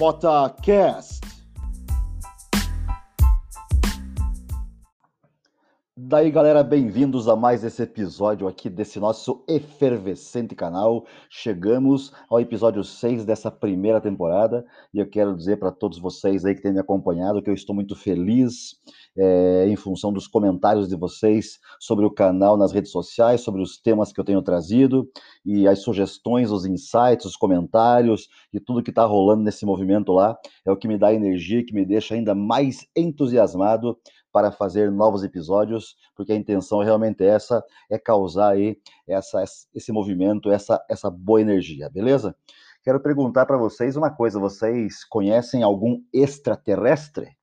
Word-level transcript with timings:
MotaCast. 0.00 1.19
Daí, 6.10 6.28
galera, 6.28 6.64
bem-vindos 6.64 7.28
a 7.28 7.36
mais 7.36 7.62
esse 7.62 7.84
episódio 7.84 8.48
aqui 8.48 8.68
desse 8.68 8.98
nosso 8.98 9.44
efervescente 9.46 10.56
canal. 10.56 11.06
Chegamos 11.30 12.12
ao 12.28 12.40
episódio 12.40 12.82
6 12.82 13.24
dessa 13.24 13.48
primeira 13.48 14.00
temporada 14.00 14.66
e 14.92 14.98
eu 14.98 15.08
quero 15.08 15.36
dizer 15.36 15.60
para 15.60 15.70
todos 15.70 16.00
vocês 16.00 16.44
aí 16.44 16.56
que 16.56 16.62
têm 16.62 16.72
me 16.72 16.80
acompanhado 16.80 17.40
que 17.40 17.48
eu 17.48 17.54
estou 17.54 17.76
muito 17.76 17.94
feliz 17.94 18.74
é, 19.16 19.68
em 19.68 19.76
função 19.76 20.12
dos 20.12 20.26
comentários 20.26 20.88
de 20.88 20.96
vocês 20.96 21.60
sobre 21.78 22.04
o 22.04 22.10
canal 22.10 22.56
nas 22.56 22.72
redes 22.72 22.90
sociais, 22.90 23.42
sobre 23.42 23.62
os 23.62 23.80
temas 23.80 24.12
que 24.12 24.18
eu 24.18 24.24
tenho 24.24 24.42
trazido 24.42 25.08
e 25.46 25.68
as 25.68 25.78
sugestões, 25.78 26.50
os 26.50 26.66
insights, 26.66 27.24
os 27.24 27.36
comentários 27.36 28.28
e 28.52 28.58
tudo 28.58 28.82
que 28.82 28.90
está 28.90 29.04
rolando 29.04 29.44
nesse 29.44 29.64
movimento 29.64 30.10
lá 30.10 30.36
é 30.66 30.72
o 30.72 30.76
que 30.76 30.88
me 30.88 30.98
dá 30.98 31.14
energia, 31.14 31.64
que 31.64 31.72
me 31.72 31.86
deixa 31.86 32.16
ainda 32.16 32.34
mais 32.34 32.84
entusiasmado 32.96 33.96
para 34.32 34.52
fazer 34.52 34.90
novos 34.90 35.22
episódios, 35.22 35.96
porque 36.14 36.32
a 36.32 36.36
intenção 36.36 36.80
realmente 36.80 37.22
é 37.22 37.28
essa, 37.28 37.64
é 37.90 37.98
causar 37.98 38.52
aí 38.52 38.78
essa, 39.06 39.42
esse 39.74 39.92
movimento, 39.92 40.50
essa, 40.50 40.84
essa 40.88 41.10
boa 41.10 41.40
energia, 41.40 41.90
beleza? 41.90 42.34
Quero 42.82 43.00
perguntar 43.00 43.44
para 43.44 43.58
vocês 43.58 43.96
uma 43.96 44.10
coisa: 44.10 44.38
vocês 44.38 45.04
conhecem 45.04 45.62
algum 45.62 46.00
extraterrestre? 46.12 47.36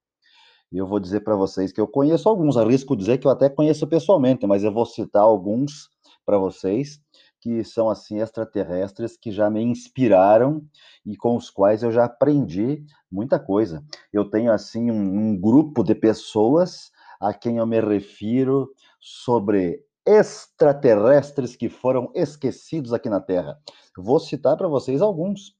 E 0.71 0.77
eu 0.77 0.85
vou 0.85 0.99
dizer 0.99 1.21
para 1.21 1.35
vocês 1.35 1.71
que 1.71 1.79
eu 1.79 1.87
conheço 1.87 2.27
alguns, 2.27 2.57
arrisco 2.57 2.95
dizer 2.95 3.19
que 3.19 3.27
eu 3.27 3.31
até 3.31 3.49
conheço 3.49 3.87
pessoalmente, 3.87 4.45
mas 4.45 4.63
eu 4.63 4.71
vou 4.71 4.85
citar 4.85 5.21
alguns 5.21 5.89
para 6.25 6.37
vocês 6.37 6.99
que 7.39 7.63
são 7.63 7.89
assim 7.89 8.19
extraterrestres 8.19 9.17
que 9.17 9.31
já 9.31 9.49
me 9.49 9.61
inspiraram 9.61 10.61
e 11.05 11.15
com 11.15 11.35
os 11.35 11.49
quais 11.49 11.83
eu 11.83 11.91
já 11.91 12.05
aprendi 12.05 12.83
muita 13.11 13.39
coisa. 13.39 13.83
Eu 14.11 14.29
tenho 14.29 14.51
assim 14.51 14.91
um, 14.91 15.29
um 15.29 15.39
grupo 15.39 15.83
de 15.83 15.95
pessoas 15.95 16.91
a 17.19 17.33
quem 17.33 17.57
eu 17.57 17.65
me 17.65 17.79
refiro 17.79 18.69
sobre 18.99 19.83
extraterrestres 20.05 21.55
que 21.55 21.67
foram 21.67 22.09
esquecidos 22.15 22.93
aqui 22.93 23.09
na 23.09 23.19
Terra. 23.19 23.59
Vou 23.97 24.19
citar 24.19 24.55
para 24.55 24.67
vocês 24.67 25.01
alguns. 25.01 25.55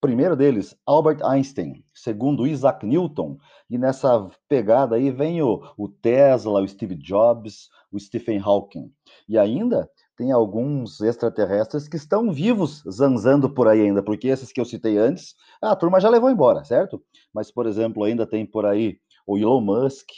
Primeiro 0.00 0.36
deles, 0.36 0.76
Albert 0.84 1.24
Einstein. 1.24 1.82
Segundo, 1.94 2.46
Isaac 2.46 2.84
Newton. 2.84 3.38
E 3.70 3.78
nessa 3.78 4.30
pegada 4.46 4.96
aí 4.96 5.10
vem 5.10 5.40
o, 5.40 5.62
o 5.76 5.88
Tesla, 5.88 6.60
o 6.60 6.68
Steve 6.68 6.94
Jobs, 6.94 7.70
o 7.90 7.98
Stephen 7.98 8.38
Hawking. 8.38 8.92
E 9.26 9.38
ainda 9.38 9.90
tem 10.16 10.32
alguns 10.32 11.00
extraterrestres 11.00 11.86
que 11.86 11.96
estão 11.96 12.32
vivos 12.32 12.82
zanzando 12.90 13.50
por 13.50 13.68
aí 13.68 13.82
ainda, 13.82 14.02
porque 14.02 14.28
esses 14.28 14.50
que 14.50 14.60
eu 14.60 14.64
citei 14.64 14.96
antes, 14.96 15.34
a 15.60 15.76
turma 15.76 16.00
já 16.00 16.08
levou 16.08 16.30
embora, 16.30 16.64
certo? 16.64 17.02
Mas, 17.32 17.50
por 17.50 17.66
exemplo, 17.66 18.02
ainda 18.02 18.26
tem 18.26 18.46
por 18.46 18.64
aí 18.64 18.98
o 19.26 19.36
Elon 19.36 19.60
Musk, 19.60 20.08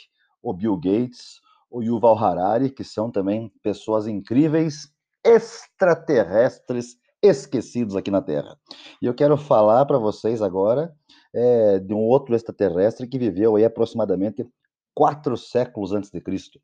o 0.40 0.52
Bill 0.52 0.76
Gates, 0.76 1.40
o 1.70 1.82
Yuval 1.82 2.16
Harari, 2.16 2.70
que 2.70 2.84
são 2.84 3.10
também 3.10 3.52
pessoas 3.62 4.06
incríveis, 4.06 4.88
extraterrestres 5.24 6.96
esquecidos 7.20 7.96
aqui 7.96 8.10
na 8.10 8.22
Terra. 8.22 8.56
E 9.02 9.06
eu 9.06 9.14
quero 9.14 9.36
falar 9.36 9.84
para 9.84 9.98
vocês 9.98 10.40
agora 10.40 10.94
é, 11.34 11.80
de 11.80 11.92
um 11.92 11.98
outro 12.06 12.36
extraterrestre 12.36 13.08
que 13.08 13.18
viveu 13.18 13.56
aí 13.56 13.64
aproximadamente 13.64 14.48
quatro 14.94 15.36
séculos 15.36 15.92
antes 15.92 16.10
de 16.10 16.20
Cristo 16.20 16.60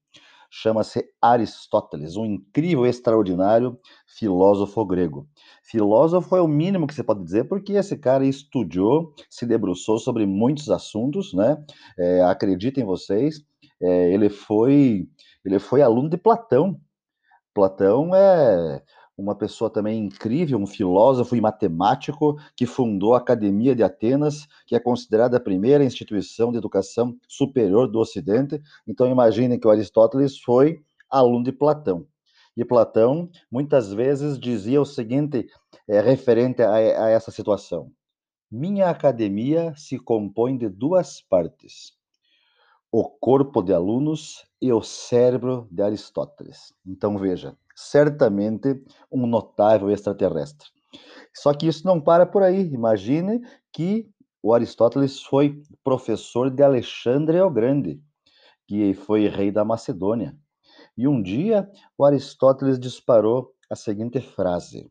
chama-se 0.56 1.04
Aristóteles, 1.20 2.16
um 2.16 2.24
incrível, 2.24 2.86
extraordinário 2.86 3.76
filósofo 4.06 4.84
grego. 4.86 5.28
Filósofo 5.64 6.36
é 6.36 6.40
o 6.40 6.46
mínimo 6.46 6.86
que 6.86 6.94
você 6.94 7.02
pode 7.02 7.24
dizer, 7.24 7.44
porque 7.48 7.72
esse 7.72 7.98
cara 7.98 8.24
estudou, 8.24 9.12
se 9.28 9.44
debruçou 9.44 9.98
sobre 9.98 10.24
muitos 10.26 10.70
assuntos, 10.70 11.34
né? 11.34 11.56
É, 11.98 12.22
acreditem 12.22 12.84
vocês, 12.84 13.42
é, 13.82 14.12
ele 14.14 14.28
foi 14.28 15.08
ele 15.44 15.58
foi 15.58 15.82
aluno 15.82 16.08
de 16.08 16.16
Platão. 16.16 16.80
Platão 17.52 18.14
é 18.14 18.80
uma 19.16 19.34
pessoa 19.34 19.70
também 19.70 20.04
incrível, 20.04 20.58
um 20.58 20.66
filósofo 20.66 21.36
e 21.36 21.40
matemático 21.40 22.36
que 22.56 22.66
fundou 22.66 23.14
a 23.14 23.18
Academia 23.18 23.74
de 23.74 23.82
Atenas, 23.82 24.46
que 24.66 24.74
é 24.74 24.80
considerada 24.80 25.36
a 25.36 25.40
primeira 25.40 25.84
instituição 25.84 26.50
de 26.50 26.58
educação 26.58 27.16
superior 27.28 27.88
do 27.88 28.00
Ocidente. 28.00 28.60
Então 28.86 29.08
imaginem 29.08 29.58
que 29.58 29.66
o 29.66 29.70
Aristóteles 29.70 30.38
foi 30.38 30.82
aluno 31.08 31.44
de 31.44 31.52
Platão. 31.52 32.06
E 32.56 32.64
Platão 32.64 33.28
muitas 33.50 33.92
vezes 33.92 34.38
dizia 34.38 34.80
o 34.80 34.86
seguinte, 34.86 35.46
é, 35.88 36.00
referente 36.00 36.62
a, 36.62 36.74
a 36.74 37.10
essa 37.10 37.30
situação: 37.30 37.90
Minha 38.50 38.90
academia 38.90 39.74
se 39.76 39.98
compõe 39.98 40.56
de 40.56 40.68
duas 40.68 41.20
partes 41.20 41.92
o 42.96 43.02
corpo 43.02 43.60
de 43.60 43.72
alunos 43.72 44.46
e 44.62 44.72
o 44.72 44.80
cérebro 44.80 45.66
de 45.68 45.82
Aristóteles. 45.82 46.72
Então 46.86 47.18
veja, 47.18 47.58
certamente 47.74 48.82
um 49.10 49.26
notável 49.26 49.90
extraterrestre. 49.90 50.68
Só 51.34 51.52
que 51.52 51.66
isso 51.66 51.86
não 51.86 52.00
para 52.00 52.24
por 52.24 52.42
aí. 52.42 52.72
Imagine 52.72 53.40
que 53.72 54.08
o 54.42 54.54
Aristóteles 54.54 55.22
foi 55.22 55.62
professor 55.82 56.50
de 56.50 56.62
Alexandre 56.62 57.40
o 57.40 57.50
Grande, 57.50 58.00
que 58.66 58.94
foi 58.94 59.28
rei 59.28 59.50
da 59.50 59.64
Macedônia. 59.64 60.36
E 60.96 61.08
um 61.08 61.20
dia 61.20 61.68
o 61.98 62.04
Aristóteles 62.04 62.78
disparou 62.78 63.52
a 63.68 63.74
seguinte 63.74 64.20
frase: 64.20 64.90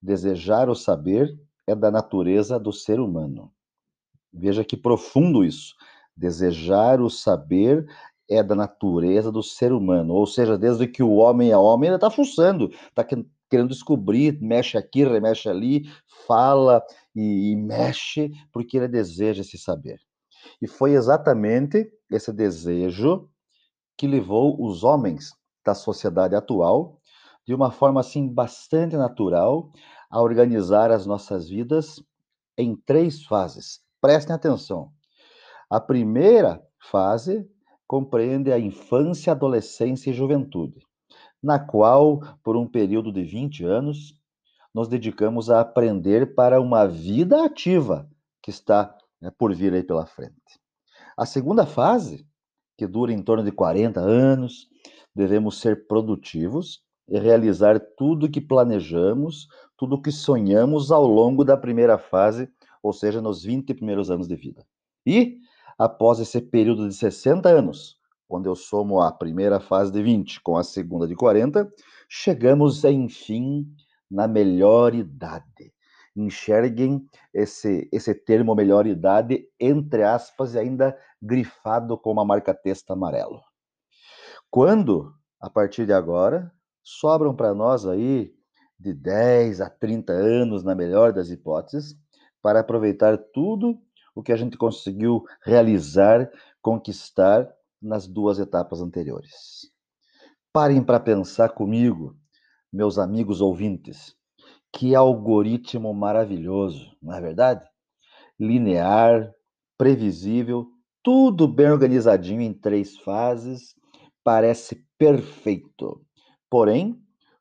Desejar 0.00 0.70
o 0.70 0.74
saber 0.74 1.36
é 1.66 1.74
da 1.74 1.90
natureza 1.90 2.58
do 2.58 2.72
ser 2.72 3.00
humano. 3.00 3.52
Veja 4.32 4.64
que 4.64 4.76
profundo 4.76 5.44
isso. 5.44 5.74
Desejar 6.16 7.00
o 7.00 7.10
saber 7.10 7.86
é 8.28 8.42
da 8.42 8.54
natureza 8.54 9.30
do 9.30 9.42
ser 9.42 9.72
humano, 9.72 10.14
ou 10.14 10.26
seja, 10.26 10.58
desde 10.58 10.86
que 10.86 11.02
o 11.02 11.14
homem 11.14 11.50
é 11.50 11.56
homem, 11.56 11.88
ele 11.88 11.96
está 11.96 12.10
fuçando, 12.10 12.68
está 12.68 13.04
querendo 13.48 13.68
descobrir, 13.68 14.40
mexe 14.40 14.76
aqui, 14.76 15.04
remexe 15.04 15.48
ali, 15.48 15.84
fala 16.26 16.82
e, 17.14 17.52
e 17.52 17.56
mexe, 17.56 18.32
porque 18.52 18.76
ele 18.76 18.88
deseja 18.88 19.42
esse 19.42 19.56
saber. 19.58 20.00
E 20.60 20.66
foi 20.66 20.92
exatamente 20.92 21.90
esse 22.10 22.32
desejo 22.32 23.28
que 23.96 24.06
levou 24.06 24.62
os 24.62 24.84
homens 24.84 25.32
da 25.64 25.74
sociedade 25.74 26.34
atual, 26.34 27.00
de 27.46 27.54
uma 27.54 27.70
forma 27.70 28.00
assim 28.00 28.28
bastante 28.28 28.96
natural, 28.96 29.70
a 30.10 30.20
organizar 30.20 30.90
as 30.90 31.06
nossas 31.06 31.48
vidas 31.48 32.02
em 32.58 32.76
três 32.76 33.24
fases. 33.24 33.80
Prestem 34.00 34.34
atenção. 34.34 34.90
A 35.70 35.80
primeira 35.80 36.62
fase 36.90 37.48
compreende 37.86 38.52
a 38.52 38.58
infância, 38.58 39.32
adolescência 39.32 40.10
e 40.10 40.14
juventude, 40.14 40.80
na 41.42 41.58
qual, 41.58 42.20
por 42.42 42.56
um 42.56 42.66
período 42.66 43.12
de 43.12 43.22
20 43.22 43.64
anos, 43.64 44.14
nos 44.74 44.88
dedicamos 44.88 45.48
a 45.48 45.60
aprender 45.60 46.34
para 46.34 46.60
uma 46.60 46.86
vida 46.86 47.44
ativa 47.44 48.08
que 48.42 48.50
está 48.50 48.96
né, 49.20 49.30
por 49.38 49.54
vir 49.54 49.72
aí 49.72 49.82
pela 49.82 50.06
frente. 50.06 50.34
A 51.16 51.24
segunda 51.24 51.64
fase, 51.64 52.26
que 52.76 52.86
dura 52.86 53.12
em 53.12 53.22
torno 53.22 53.42
de 53.42 53.50
40 53.50 54.00
anos, 54.00 54.68
devemos 55.14 55.60
ser 55.60 55.86
produtivos 55.86 56.82
e 57.08 57.18
realizar 57.18 57.80
tudo 57.96 58.30
que 58.30 58.40
planejamos, 58.40 59.48
tudo 59.76 60.00
que 60.00 60.12
sonhamos 60.12 60.90
ao 60.90 61.06
longo 61.06 61.44
da 61.44 61.56
primeira 61.56 61.96
fase, 61.96 62.48
ou 62.82 62.92
seja, 62.92 63.22
nos 63.22 63.44
20 63.44 63.72
primeiros 63.74 64.10
anos 64.10 64.28
de 64.28 64.36
vida. 64.36 64.66
E 65.06 65.38
após 65.78 66.18
esse 66.18 66.40
período 66.40 66.88
de 66.88 66.94
60 66.94 67.48
anos, 67.48 67.98
quando 68.28 68.46
eu 68.46 68.56
somo 68.56 69.00
a 69.00 69.12
primeira 69.12 69.60
fase 69.60 69.92
de 69.92 70.02
20 70.02 70.40
com 70.40 70.56
a 70.56 70.64
segunda 70.64 71.06
de 71.06 71.14
40, 71.14 71.70
chegamos, 72.08 72.84
enfim, 72.84 73.66
na 74.10 74.26
melhor 74.26 74.94
idade. 74.94 75.72
Enxerguem 76.14 77.06
esse, 77.32 77.88
esse 77.92 78.14
termo 78.14 78.54
melhor 78.54 78.86
idade, 78.86 79.46
entre 79.60 80.02
aspas, 80.02 80.56
ainda 80.56 80.96
grifado 81.20 81.98
com 81.98 82.10
uma 82.10 82.24
marca-texto 82.24 82.90
amarelo. 82.90 83.40
Quando, 84.50 85.12
a 85.40 85.50
partir 85.50 85.84
de 85.86 85.92
agora, 85.92 86.50
sobram 86.82 87.34
para 87.34 87.52
nós 87.52 87.86
aí 87.86 88.34
de 88.78 88.94
10 88.94 89.60
a 89.60 89.68
30 89.68 90.12
anos, 90.12 90.64
na 90.64 90.74
melhor 90.74 91.12
das 91.12 91.30
hipóteses, 91.30 91.96
para 92.40 92.60
aproveitar 92.60 93.18
tudo 93.34 93.78
o 94.16 94.22
que 94.22 94.32
a 94.32 94.36
gente 94.36 94.56
conseguiu 94.56 95.24
realizar, 95.44 96.30
conquistar 96.62 97.46
nas 97.80 98.08
duas 98.08 98.38
etapas 98.38 98.80
anteriores. 98.80 99.70
Parem 100.50 100.82
para 100.82 100.98
pensar 100.98 101.50
comigo, 101.50 102.16
meus 102.72 102.98
amigos 102.98 103.42
ouvintes, 103.42 104.16
que 104.72 104.94
algoritmo 104.94 105.92
maravilhoso, 105.92 106.96
não 107.00 107.14
é 107.14 107.20
verdade? 107.20 107.62
Linear, 108.40 109.30
previsível, 109.76 110.66
tudo 111.02 111.46
bem 111.46 111.70
organizadinho 111.70 112.40
em 112.40 112.54
três 112.54 112.96
fases, 112.96 113.74
parece 114.24 114.82
perfeito. 114.98 116.02
Porém, 116.48 116.98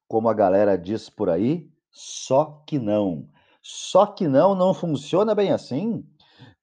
como 0.09 0.27
a 0.27 0.33
galera 0.33 0.77
diz 0.77 1.09
por 1.09 1.29
aí, 1.29 1.69
só 1.89 2.63
que 2.67 2.77
não. 2.77 3.29
Só 3.61 4.05
que 4.05 4.27
não, 4.27 4.53
não 4.53 4.73
funciona 4.73 5.33
bem 5.33 5.51
assim. 5.51 6.05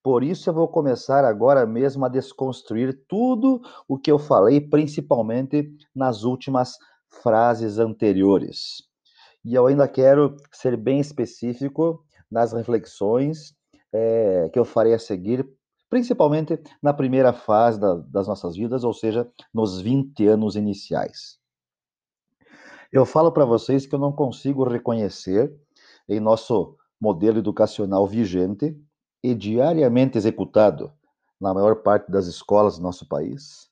Por 0.03 0.25
isso 0.25 0.51
eu 0.51 0.55
vou 0.55 0.67
começar 0.67 1.25
agora 1.25 1.65
mesmo 1.65 2.05
a 2.05 2.09
desconstruir 2.09 3.05
tudo 3.07 3.61
o 3.87 3.97
que 3.97 4.11
eu 4.11 4.19
falei, 4.19 4.61
principalmente 4.61 5.73
nas 5.95 6.25
últimas 6.25 6.77
frases 7.23 7.79
anteriores. 7.79 8.83
E 9.45 9.55
eu 9.55 9.67
ainda 9.67 9.87
quero 9.87 10.37
ser 10.51 10.77
bem 10.77 10.99
específico 10.99 12.05
nas 12.31 12.53
reflexões 12.53 13.55
é, 13.93 14.49
que 14.53 14.59
eu 14.59 14.65
farei 14.65 14.95
a 14.95 14.99
seguir, 14.99 15.49
principalmente 15.89 16.59
na 16.83 16.93
primeira 16.93 17.33
fase 17.33 17.79
da, 17.79 17.95
das 17.95 18.27
nossas 18.27 18.57
vidas, 18.57 18.83
ou 18.83 18.93
seja, 18.93 19.29
nos 19.55 19.81
20 19.81 20.27
anos 20.27 20.57
iniciais. 20.57 21.39
Eu 22.91 23.07
falo 23.07 23.31
para 23.31 23.45
vocês 23.45 23.87
que 23.87 23.95
eu 23.95 23.99
não 23.99 24.13
consigo 24.13 24.65
reconhecer 24.65 25.55
em 26.09 26.19
nosso 26.19 26.77
modelo 27.01 27.39
educacional 27.39 28.07
vigente 28.07 28.77
e 29.23 29.35
diariamente 29.35 30.19
executado 30.19 30.93
na 31.41 31.55
maior 31.55 31.77
parte 31.77 32.11
das 32.11 32.27
escolas 32.27 32.77
do 32.77 32.83
nosso 32.83 33.07
país, 33.07 33.71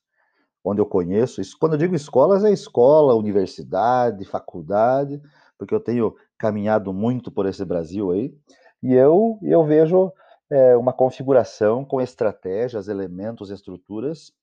onde 0.63 0.81
eu 0.81 0.85
conheço. 0.85 1.41
Quando 1.59 1.73
eu 1.73 1.79
digo 1.79 1.95
escolas, 1.95 2.43
é 2.43 2.51
escola, 2.51 3.15
universidade, 3.15 4.25
faculdade, 4.25 5.21
porque 5.57 5.73
eu 5.73 5.79
tenho 5.79 6.15
caminhado 6.37 6.93
muito 6.93 7.31
por 7.31 7.45
esse 7.45 7.63
Brasil 7.63 8.11
aí, 8.11 8.33
e 8.81 8.93
eu, 8.93 9.37
eu 9.43 9.63
vejo 9.63 10.11
é, 10.49 10.75
uma 10.75 10.91
configuração 10.91 11.85
com 11.85 12.01
estratégias, 12.01 12.87
elementos, 12.87 13.51
estruturas 13.51 14.33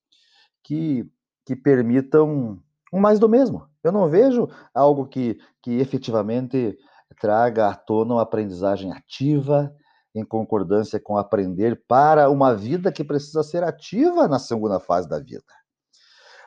que, 0.62 1.06
que 1.44 1.56
permitam 1.56 2.58
um 2.92 3.00
mais 3.00 3.18
do 3.18 3.28
mesmo. 3.28 3.68
Eu 3.82 3.92
não 3.92 4.08
vejo 4.08 4.48
algo 4.74 5.06
que, 5.06 5.38
que 5.62 5.78
efetivamente 5.78 6.78
traga 7.20 7.68
à 7.68 7.74
tona 7.74 8.14
uma 8.14 8.22
aprendizagem 8.22 8.92
ativa, 8.92 9.74
em 10.14 10.24
concordância 10.24 10.98
com 10.98 11.16
aprender 11.16 11.82
para 11.86 12.30
uma 12.30 12.54
vida 12.54 12.90
que 12.90 13.04
precisa 13.04 13.42
ser 13.42 13.62
ativa 13.62 14.26
na 14.26 14.38
segunda 14.38 14.80
fase 14.80 15.08
da 15.08 15.18
vida. 15.18 15.44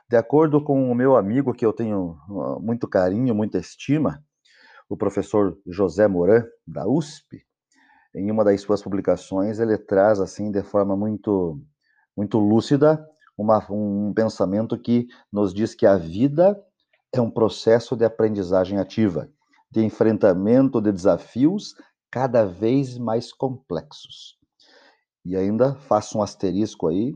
De 0.10 0.18
acordo 0.18 0.62
com 0.62 0.92
o 0.92 0.96
meu 0.96 1.16
amigo, 1.16 1.54
que 1.54 1.66
eu 1.66 1.72
tenho 1.72 2.18
ah, 2.30 2.60
muito 2.60 2.88
carinho, 2.88 3.34
muita 3.34 3.58
estima, 3.58 4.24
o 4.90 4.98
professor 4.98 5.58
José 5.66 6.06
Moran, 6.08 6.44
da 6.68 6.86
USP, 6.86 7.46
em 8.14 8.30
uma 8.30 8.44
das 8.44 8.60
suas 8.60 8.82
publicações, 8.82 9.60
ele 9.60 9.78
traz, 9.78 10.20
assim, 10.20 10.52
de 10.52 10.62
forma 10.64 10.98
muito, 10.98 11.62
muito 12.16 12.38
lúcida, 12.40 13.08
uma, 13.38 13.66
um 13.72 14.14
pensamento 14.14 14.78
que 14.78 15.08
nos 15.32 15.54
diz 15.54 15.74
que 15.74 15.86
a 15.86 15.96
vida 15.96 16.62
é 17.14 17.22
um 17.22 17.32
processo 17.32 17.96
de 17.96 18.04
aprendizagem 18.04 18.80
ativa, 18.80 19.30
de 19.70 19.82
enfrentamento 19.82 20.82
de 20.82 20.92
desafios 20.92 21.74
cada 22.12 22.46
vez 22.46 22.98
mais 22.98 23.32
complexos. 23.32 24.38
E 25.24 25.36
ainda 25.36 25.76
faço 25.76 26.18
um 26.18 26.22
asterisco 26.22 26.88
aí. 26.88 27.16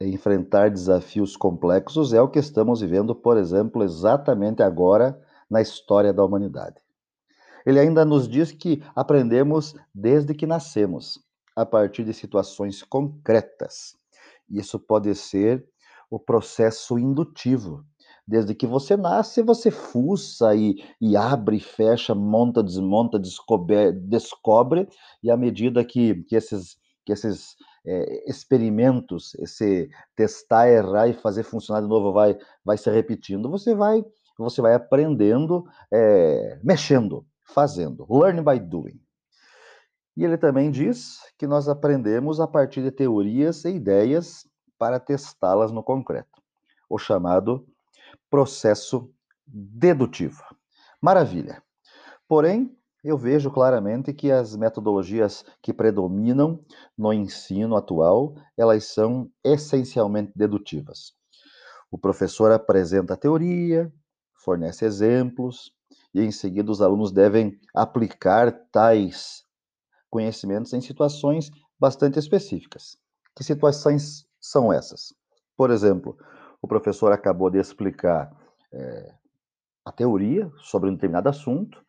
Enfrentar 0.00 0.70
desafios 0.70 1.36
complexos 1.36 2.12
é 2.12 2.20
o 2.20 2.28
que 2.28 2.38
estamos 2.38 2.80
vivendo, 2.80 3.14
por 3.14 3.36
exemplo, 3.38 3.82
exatamente 3.82 4.62
agora 4.62 5.18
na 5.48 5.62
história 5.62 6.12
da 6.12 6.24
humanidade. 6.24 6.82
Ele 7.64 7.80
ainda 7.80 8.04
nos 8.04 8.28
diz 8.28 8.52
que 8.52 8.82
aprendemos 8.94 9.74
desde 9.94 10.34
que 10.34 10.46
nascemos, 10.46 11.18
a 11.54 11.64
partir 11.64 12.04
de 12.04 12.12
situações 12.12 12.82
concretas. 12.82 13.96
Isso 14.48 14.78
pode 14.78 15.14
ser 15.14 15.66
o 16.10 16.18
processo 16.18 16.98
indutivo, 16.98 17.84
Desde 18.26 18.54
que 18.54 18.66
você 18.66 18.96
nasce, 18.96 19.40
você 19.40 19.70
fuça 19.70 20.54
e, 20.54 20.82
e 21.00 21.16
abre, 21.16 21.60
fecha, 21.60 22.12
monta, 22.12 22.60
desmonta, 22.60 23.20
descobre, 23.20 23.92
descobre 23.92 24.88
e 25.22 25.30
à 25.30 25.36
medida 25.36 25.84
que, 25.84 26.24
que 26.24 26.34
esses, 26.34 26.76
que 27.04 27.12
esses 27.12 27.54
é, 27.86 28.28
experimentos, 28.28 29.32
esse 29.36 29.88
testar, 30.16 30.68
errar 30.68 31.06
e 31.06 31.14
fazer 31.14 31.44
funcionar 31.44 31.82
de 31.82 31.88
novo 31.88 32.12
vai, 32.12 32.36
vai 32.64 32.76
se 32.76 32.90
repetindo, 32.90 33.48
você 33.48 33.76
vai, 33.76 34.04
você 34.36 34.60
vai 34.60 34.74
aprendendo, 34.74 35.64
é, 35.92 36.58
mexendo, 36.64 37.24
fazendo. 37.44 38.04
Learn 38.10 38.42
by 38.42 38.58
doing. 38.58 39.00
E 40.16 40.24
ele 40.24 40.36
também 40.36 40.70
diz 40.70 41.20
que 41.38 41.46
nós 41.46 41.68
aprendemos 41.68 42.40
a 42.40 42.48
partir 42.48 42.82
de 42.82 42.90
teorias 42.90 43.64
e 43.64 43.68
ideias 43.68 44.48
para 44.76 44.98
testá-las 44.98 45.70
no 45.70 45.82
concreto, 45.82 46.42
o 46.90 46.98
chamado 46.98 47.64
processo 48.30 49.10
dedutivo. 49.46 50.42
Maravilha. 51.00 51.62
Porém, 52.28 52.76
eu 53.04 53.16
vejo 53.16 53.50
claramente 53.50 54.12
que 54.12 54.32
as 54.32 54.56
metodologias 54.56 55.44
que 55.62 55.72
predominam 55.72 56.64
no 56.98 57.12
ensino 57.12 57.76
atual, 57.76 58.34
elas 58.56 58.84
são 58.86 59.30
essencialmente 59.44 60.32
dedutivas. 60.34 61.12
O 61.90 61.96
professor 61.96 62.50
apresenta 62.50 63.14
a 63.14 63.16
teoria, 63.16 63.92
fornece 64.34 64.84
exemplos, 64.84 65.72
e 66.12 66.20
em 66.20 66.32
seguida 66.32 66.70
os 66.70 66.82
alunos 66.82 67.12
devem 67.12 67.60
aplicar 67.74 68.50
tais 68.72 69.44
conhecimentos 70.10 70.72
em 70.72 70.80
situações 70.80 71.50
bastante 71.78 72.18
específicas. 72.18 72.96
Que 73.36 73.44
situações 73.44 74.26
são 74.40 74.72
essas? 74.72 75.14
Por 75.56 75.70
exemplo, 75.70 76.16
o 76.66 76.68
professor 76.68 77.12
acabou 77.12 77.48
de 77.48 77.58
explicar 77.58 78.30
é, 78.72 79.14
a 79.84 79.92
teoria 79.92 80.50
sobre 80.58 80.90
um 80.90 80.94
determinado 80.94 81.28
assunto. 81.28 81.80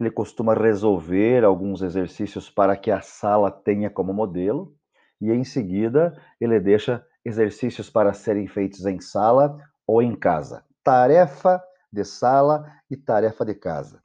Ele 0.00 0.10
costuma 0.10 0.52
resolver 0.52 1.44
alguns 1.44 1.80
exercícios 1.80 2.50
para 2.50 2.76
que 2.76 2.90
a 2.90 3.00
sala 3.00 3.52
tenha 3.52 3.88
como 3.88 4.12
modelo, 4.12 4.74
e 5.20 5.30
em 5.30 5.44
seguida 5.44 6.12
ele 6.40 6.58
deixa 6.58 7.06
exercícios 7.24 7.88
para 7.88 8.12
serem 8.12 8.48
feitos 8.48 8.84
em 8.84 9.00
sala 9.00 9.56
ou 9.86 10.02
em 10.02 10.16
casa. 10.16 10.64
Tarefa 10.82 11.62
de 11.92 12.04
sala 12.04 12.66
e 12.90 12.96
tarefa 12.96 13.44
de 13.44 13.54
casa. 13.54 14.02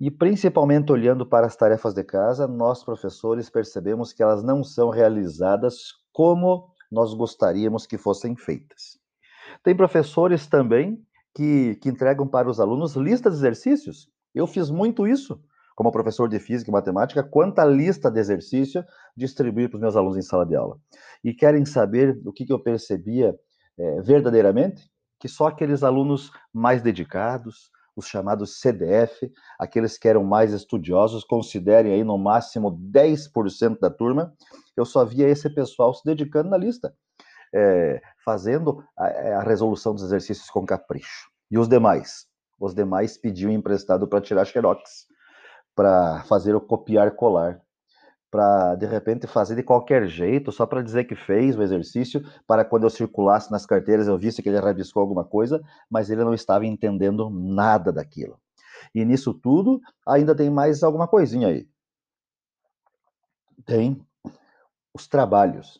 E 0.00 0.10
principalmente 0.10 0.90
olhando 0.90 1.24
para 1.24 1.46
as 1.46 1.54
tarefas 1.54 1.94
de 1.94 2.02
casa, 2.02 2.48
nós 2.48 2.82
professores 2.82 3.48
percebemos 3.48 4.12
que 4.12 4.22
elas 4.22 4.42
não 4.42 4.64
são 4.64 4.90
realizadas 4.90 5.92
como 6.12 6.74
nós 6.90 7.14
gostaríamos 7.14 7.86
que 7.86 7.98
fossem 7.98 8.36
feitas. 8.36 8.98
Tem 9.62 9.76
professores 9.76 10.46
também 10.46 11.02
que, 11.34 11.76
que 11.76 11.88
entregam 11.88 12.26
para 12.26 12.48
os 12.48 12.60
alunos 12.60 12.96
listas 12.96 13.34
de 13.34 13.38
exercícios. 13.40 14.08
Eu 14.34 14.46
fiz 14.46 14.70
muito 14.70 15.06
isso 15.06 15.40
como 15.76 15.92
professor 15.92 16.26
de 16.26 16.38
física 16.38 16.70
e 16.70 16.72
matemática, 16.72 17.22
quanta 17.22 17.62
lista 17.62 18.10
de 18.10 18.18
exercício 18.18 18.82
distribuir 19.14 19.68
para 19.68 19.76
os 19.76 19.82
meus 19.82 19.94
alunos 19.94 20.16
em 20.16 20.22
sala 20.22 20.46
de 20.46 20.56
aula. 20.56 20.78
E 21.22 21.34
querem 21.34 21.66
saber 21.66 22.18
o 22.24 22.32
que, 22.32 22.46
que 22.46 22.52
eu 22.52 22.58
percebia 22.58 23.38
é, 23.78 24.00
verdadeiramente? 24.00 24.90
Que 25.20 25.28
só 25.28 25.48
aqueles 25.48 25.82
alunos 25.82 26.30
mais 26.52 26.80
dedicados, 26.80 27.70
os 27.94 28.06
chamados 28.06 28.58
CDF, 28.58 29.30
aqueles 29.58 29.98
que 29.98 30.08
eram 30.08 30.24
mais 30.24 30.54
estudiosos, 30.54 31.24
considerem 31.24 31.92
aí 31.92 32.02
no 32.02 32.16
máximo 32.16 32.72
10% 32.72 33.78
da 33.78 33.90
turma, 33.90 34.32
eu 34.76 34.84
só 34.84 35.04
via 35.04 35.28
esse 35.28 35.48
pessoal 35.50 35.94
se 35.94 36.04
dedicando 36.04 36.50
na 36.50 36.56
lista, 36.56 36.94
é, 37.54 38.00
fazendo 38.24 38.84
a, 38.96 39.08
é, 39.08 39.34
a, 39.34 39.40
resolução 39.40 39.94
dos 39.94 40.04
exercícios 40.04 40.50
com 40.50 40.64
capricho. 40.64 41.30
E 41.50 41.58
os 41.58 41.68
demais? 41.68 42.26
Os 42.58 42.74
demais 42.74 43.16
pediam 43.16 43.50
emprestado 43.50 44.06
para 44.06 44.20
tirar 44.20 44.44
xerox, 44.44 45.06
para 45.74 46.22
fazer 46.24 46.54
o 46.54 46.60
copiar-colar, 46.60 47.60
para 48.30 48.74
de 48.74 48.86
repente 48.86 49.26
fazer 49.26 49.54
de 49.54 49.62
qualquer 49.62 50.06
jeito, 50.06 50.50
só 50.50 50.66
para 50.66 50.82
dizer 50.82 51.04
que 51.04 51.14
fez 51.14 51.56
o 51.56 51.62
exercício, 51.62 52.22
para 52.46 52.64
quando 52.64 52.84
eu 52.84 52.90
circulasse 52.90 53.50
nas 53.50 53.64
carteiras 53.64 54.08
eu 54.08 54.18
visse 54.18 54.42
que 54.42 54.48
ele 54.48 54.58
rabiscou 54.58 55.00
alguma 55.00 55.24
coisa, 55.24 55.62
mas 55.90 56.10
ele 56.10 56.24
não 56.24 56.34
estava 56.34 56.66
entendendo 56.66 57.30
nada 57.30 57.92
daquilo. 57.92 58.38
E 58.94 59.04
nisso 59.04 59.32
tudo, 59.32 59.80
ainda 60.06 60.34
tem 60.34 60.50
mais 60.50 60.82
alguma 60.82 61.06
coisinha 61.08 61.48
aí. 61.48 61.68
Tem 63.64 64.05
os 64.96 65.06
trabalhos. 65.06 65.78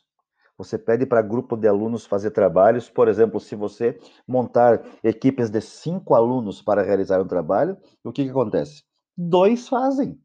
Você 0.59 0.79
pede 0.79 1.05
para 1.05 1.21
grupo 1.23 1.57
de 1.57 1.67
alunos 1.67 2.07
fazer 2.07 2.31
trabalhos, 2.31 2.89
por 2.89 3.09
exemplo, 3.09 3.41
se 3.41 3.55
você 3.55 3.99
montar 4.27 4.83
equipes 5.03 5.51
de 5.51 5.61
cinco 5.61 6.15
alunos 6.15 6.63
para 6.63 6.83
realizar 6.83 7.21
um 7.21 7.27
trabalho, 7.27 7.77
o 8.05 8.13
que, 8.13 8.25
que 8.25 8.31
acontece? 8.31 8.85
Dois 9.17 9.69
fazem. 9.69 10.19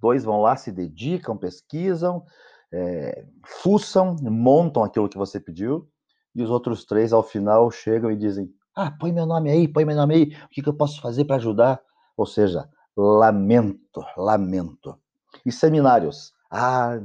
Dois 0.00 0.24
vão 0.24 0.40
lá, 0.40 0.56
se 0.56 0.72
dedicam, 0.72 1.36
pesquisam, 1.36 2.24
é, 2.72 3.24
fuçam, 3.44 4.16
montam 4.22 4.84
aquilo 4.84 5.08
que 5.08 5.18
você 5.18 5.40
pediu, 5.40 5.88
e 6.34 6.42
os 6.42 6.50
outros 6.50 6.84
três, 6.84 7.12
ao 7.12 7.22
final, 7.22 7.70
chegam 7.70 8.10
e 8.10 8.16
dizem: 8.16 8.48
Ah, 8.74 8.92
põe 8.92 9.12
meu 9.12 9.26
nome 9.26 9.50
aí, 9.50 9.66
põe 9.66 9.84
meu 9.84 9.96
nome 9.96 10.14
aí, 10.14 10.22
o 10.44 10.48
que, 10.48 10.62
que 10.62 10.68
eu 10.68 10.74
posso 10.76 11.00
fazer 11.00 11.24
para 11.24 11.36
ajudar? 11.36 11.80
Ou 12.16 12.26
seja, 12.26 12.68
lamento, 12.96 14.04
lamento. 14.16 14.96
E 15.44 15.50
seminários? 15.50 16.32
Ah, 16.50 16.98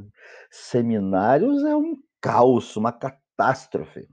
seminários 0.49 1.63
é 1.63 1.75
um 1.75 1.97
caos, 2.21 2.75
uma 2.77 2.91
catástrofe. 2.91 4.07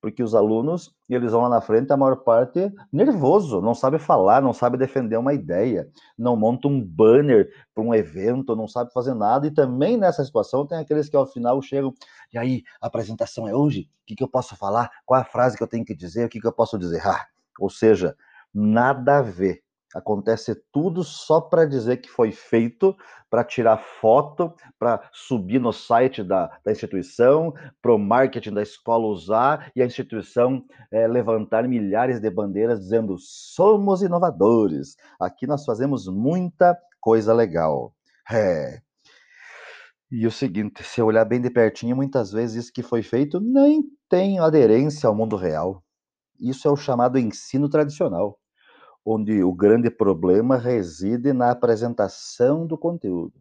Porque 0.00 0.22
os 0.22 0.34
alunos, 0.34 0.92
eles 1.08 1.30
vão 1.32 1.42
lá 1.42 1.48
na 1.48 1.60
frente, 1.60 1.92
a 1.92 1.96
maior 1.96 2.16
parte 2.16 2.72
nervoso, 2.92 3.60
não 3.60 3.74
sabe 3.74 3.98
falar, 3.98 4.42
não 4.42 4.52
sabe 4.52 4.76
defender 4.76 5.16
uma 5.16 5.32
ideia, 5.32 5.88
não 6.18 6.36
monta 6.36 6.66
um 6.66 6.80
banner 6.84 7.48
para 7.72 7.84
um 7.84 7.94
evento, 7.94 8.56
não 8.56 8.66
sabe 8.66 8.92
fazer 8.92 9.14
nada. 9.14 9.46
E 9.46 9.50
também 9.52 9.96
nessa 9.96 10.24
situação 10.24 10.66
tem 10.66 10.78
aqueles 10.78 11.08
que 11.08 11.16
ao 11.16 11.26
final 11.26 11.62
chegam, 11.62 11.94
e 12.32 12.38
aí, 12.38 12.62
a 12.80 12.88
apresentação 12.88 13.46
é 13.46 13.54
hoje? 13.54 13.82
O 14.02 14.06
que, 14.06 14.16
que 14.16 14.24
eu 14.24 14.28
posso 14.28 14.56
falar? 14.56 14.90
Qual 15.06 15.20
a 15.20 15.24
frase 15.24 15.56
que 15.56 15.62
eu 15.62 15.68
tenho 15.68 15.84
que 15.84 15.94
dizer? 15.94 16.26
O 16.26 16.28
que, 16.28 16.40
que 16.40 16.46
eu 16.46 16.52
posso 16.52 16.78
dizer? 16.78 17.06
Ah, 17.06 17.26
ou 17.60 17.70
seja, 17.70 18.16
nada 18.52 19.18
a 19.18 19.22
ver 19.22 19.62
Acontece 19.94 20.54
tudo 20.72 21.04
só 21.04 21.40
para 21.40 21.66
dizer 21.66 21.98
que 21.98 22.08
foi 22.08 22.32
feito, 22.32 22.96
para 23.28 23.44
tirar 23.44 23.76
foto, 23.76 24.54
para 24.78 25.08
subir 25.12 25.60
no 25.60 25.72
site 25.72 26.22
da, 26.22 26.58
da 26.64 26.72
instituição, 26.72 27.52
para 27.80 27.94
o 27.94 27.98
marketing 27.98 28.54
da 28.54 28.62
escola 28.62 29.06
usar 29.06 29.70
e 29.76 29.82
a 29.82 29.86
instituição 29.86 30.64
é, 30.90 31.06
levantar 31.06 31.68
milhares 31.68 32.20
de 32.20 32.30
bandeiras 32.30 32.80
dizendo: 32.80 33.16
somos 33.18 34.02
inovadores, 34.02 34.96
aqui 35.20 35.46
nós 35.46 35.64
fazemos 35.64 36.06
muita 36.08 36.76
coisa 37.00 37.34
legal. 37.34 37.94
É. 38.30 38.80
E 40.10 40.26
o 40.26 40.30
seguinte, 40.30 40.82
se 40.84 41.00
eu 41.00 41.06
olhar 41.06 41.24
bem 41.24 41.40
de 41.40 41.50
pertinho, 41.50 41.96
muitas 41.96 42.30
vezes 42.30 42.64
isso 42.64 42.72
que 42.72 42.82
foi 42.82 43.02
feito 43.02 43.40
nem 43.40 43.82
tem 44.08 44.38
aderência 44.38 45.08
ao 45.08 45.14
mundo 45.14 45.36
real. 45.36 45.82
Isso 46.38 46.68
é 46.68 46.70
o 46.70 46.76
chamado 46.76 47.18
ensino 47.18 47.68
tradicional 47.68 48.38
onde 49.04 49.42
o 49.42 49.52
grande 49.52 49.90
problema 49.90 50.56
reside 50.56 51.32
na 51.32 51.50
apresentação 51.50 52.66
do 52.66 52.78
conteúdo, 52.78 53.34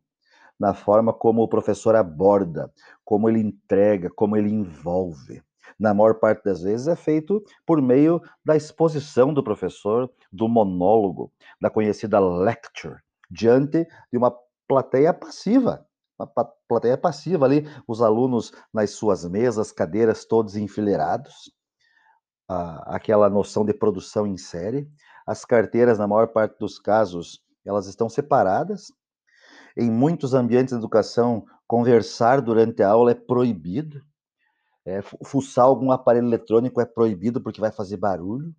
na 0.60 0.74
forma 0.74 1.14
como 1.14 1.42
o 1.42 1.48
professor 1.48 1.96
aborda, 1.96 2.72
como 3.04 3.30
ele 3.30 3.40
entrega, 3.40 4.10
como 4.10 4.36
ele 4.36 4.50
envolve. 4.50 5.42
Na 5.80 5.94
maior 5.94 6.16
parte 6.16 6.44
das 6.44 6.62
vezes 6.62 6.88
é 6.88 6.96
feito 6.96 7.44
por 7.66 7.82
meio 7.82 8.22
da 8.46 8.56
exposição 8.56 9.34
do 9.34 9.44
professor, 9.44 10.12
do 10.32 10.48
monólogo, 10.48 11.32
da 11.60 11.70
conhecida 11.70 12.20
lecture, 12.20 12.98
diante 13.30 13.88
de 14.12 14.18
uma 14.18 14.36
plateia 14.68 15.14
passiva, 15.14 15.86
uma 16.20 16.28
plateia 16.68 16.98
passiva 16.98 17.46
ali, 17.46 17.68
os 17.88 18.02
alunos 18.02 18.54
nas 18.72 18.92
suas 18.92 19.28
mesas, 19.28 19.72
cadeiras 19.72 20.24
todos 20.26 20.56
enfileirados, 20.56 21.52
aquela 22.86 23.30
noção 23.30 23.66
de 23.66 23.74
produção 23.74 24.28
em 24.28 24.38
série, 24.38 24.88
as 25.26 25.46
carteiras, 25.46 25.98
na 25.98 26.08
maior 26.08 26.28
parte 26.28 26.58
dos 26.60 26.80
casos, 26.80 27.42
elas 27.66 27.88
estão 27.88 28.10
separadas. 28.10 28.92
Em 29.78 29.90
muitos 29.90 30.34
ambientes 30.34 30.74
de 30.74 30.80
educação, 30.80 31.46
conversar 31.68 32.42
durante 32.42 32.84
a 32.84 32.90
aula 32.90 33.12
é 33.12 33.16
proibido. 33.16 34.02
É, 34.86 35.02
fuçar 35.24 35.66
algum 35.66 35.92
aparelho 35.92 36.28
eletrônico 36.28 36.82
é 36.82 36.86
proibido 36.86 37.42
porque 37.42 37.62
vai 37.62 37.72
fazer 37.72 37.98
barulho. 37.98 38.54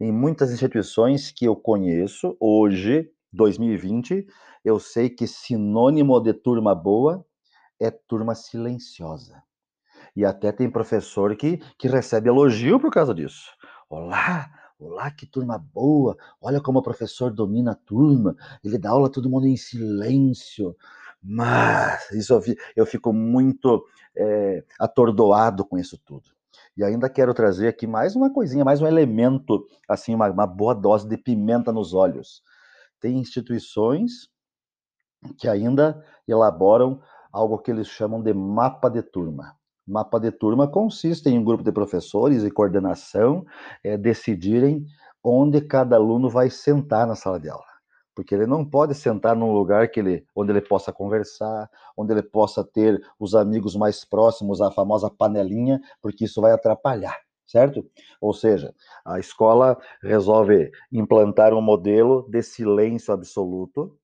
Em 0.00 0.12
muitas 0.12 0.52
instituições 0.52 1.30
que 1.30 1.44
eu 1.44 1.56
conheço, 1.56 2.36
hoje, 2.38 3.10
2020, 3.32 4.26
eu 4.64 4.78
sei 4.78 5.08
que 5.08 5.26
sinônimo 5.26 6.20
de 6.20 6.32
turma 6.32 6.74
boa 6.74 7.24
é 7.80 7.90
turma 7.90 8.34
silenciosa. 8.34 9.42
E 10.14 10.24
até 10.24 10.52
tem 10.52 10.70
professor 10.70 11.34
que, 11.36 11.58
que 11.78 11.88
recebe 11.88 12.28
elogio 12.28 12.78
por 12.78 12.92
causa 12.92 13.14
disso. 13.14 13.50
Olá, 13.88 14.50
Olá, 14.84 15.12
que 15.12 15.24
turma 15.24 15.56
boa! 15.58 16.16
Olha 16.40 16.60
como 16.60 16.80
o 16.80 16.82
professor 16.82 17.30
domina 17.32 17.70
a 17.70 17.74
turma. 17.76 18.34
Ele 18.64 18.76
dá 18.76 18.90
aula 18.90 19.08
todo 19.08 19.30
mundo 19.30 19.46
em 19.46 19.56
silêncio. 19.56 20.76
Mas 21.22 22.10
isso 22.10 22.36
eu, 22.74 22.84
fico 22.84 23.12
muito 23.12 23.86
é, 24.16 24.64
atordoado 24.80 25.64
com 25.64 25.78
isso 25.78 25.96
tudo. 26.04 26.30
E 26.76 26.82
ainda 26.82 27.08
quero 27.08 27.32
trazer 27.32 27.68
aqui 27.68 27.86
mais 27.86 28.16
uma 28.16 28.32
coisinha, 28.32 28.64
mais 28.64 28.82
um 28.82 28.86
elemento, 28.88 29.64
assim, 29.88 30.16
uma, 30.16 30.28
uma 30.28 30.48
boa 30.48 30.74
dose 30.74 31.08
de 31.08 31.16
pimenta 31.16 31.72
nos 31.72 31.94
olhos. 31.94 32.42
Tem 32.98 33.18
instituições 33.18 34.28
que 35.38 35.46
ainda 35.46 36.04
elaboram 36.26 37.00
algo 37.32 37.58
que 37.58 37.70
eles 37.70 37.86
chamam 37.86 38.20
de 38.20 38.34
mapa 38.34 38.90
de 38.90 39.00
turma. 39.00 39.56
Mapa 39.86 40.20
de 40.20 40.30
turma 40.30 40.68
consiste 40.68 41.28
em 41.28 41.38
um 41.38 41.44
grupo 41.44 41.64
de 41.64 41.72
professores 41.72 42.44
e 42.44 42.50
coordenação 42.50 43.44
é, 43.82 43.96
decidirem 43.96 44.86
onde 45.22 45.60
cada 45.60 45.96
aluno 45.96 46.30
vai 46.30 46.50
sentar 46.50 47.06
na 47.06 47.14
sala 47.14 47.38
de 47.38 47.48
aula. 47.48 47.64
Porque 48.14 48.34
ele 48.34 48.46
não 48.46 48.64
pode 48.64 48.94
sentar 48.94 49.34
num 49.34 49.52
lugar 49.52 49.88
que 49.90 49.98
ele, 49.98 50.24
onde 50.36 50.52
ele 50.52 50.60
possa 50.60 50.92
conversar, 50.92 51.68
onde 51.96 52.12
ele 52.12 52.22
possa 52.22 52.62
ter 52.62 53.00
os 53.18 53.34
amigos 53.34 53.74
mais 53.74 54.04
próximos, 54.04 54.60
a 54.60 54.70
famosa 54.70 55.10
panelinha, 55.10 55.80
porque 56.00 56.26
isso 56.26 56.40
vai 56.40 56.52
atrapalhar, 56.52 57.16
certo? 57.46 57.84
Ou 58.20 58.34
seja, 58.34 58.74
a 59.04 59.18
escola 59.18 59.78
resolve 60.02 60.70
implantar 60.92 61.54
um 61.54 61.62
modelo 61.62 62.26
de 62.28 62.42
silêncio 62.42 63.14
absoluto, 63.14 63.96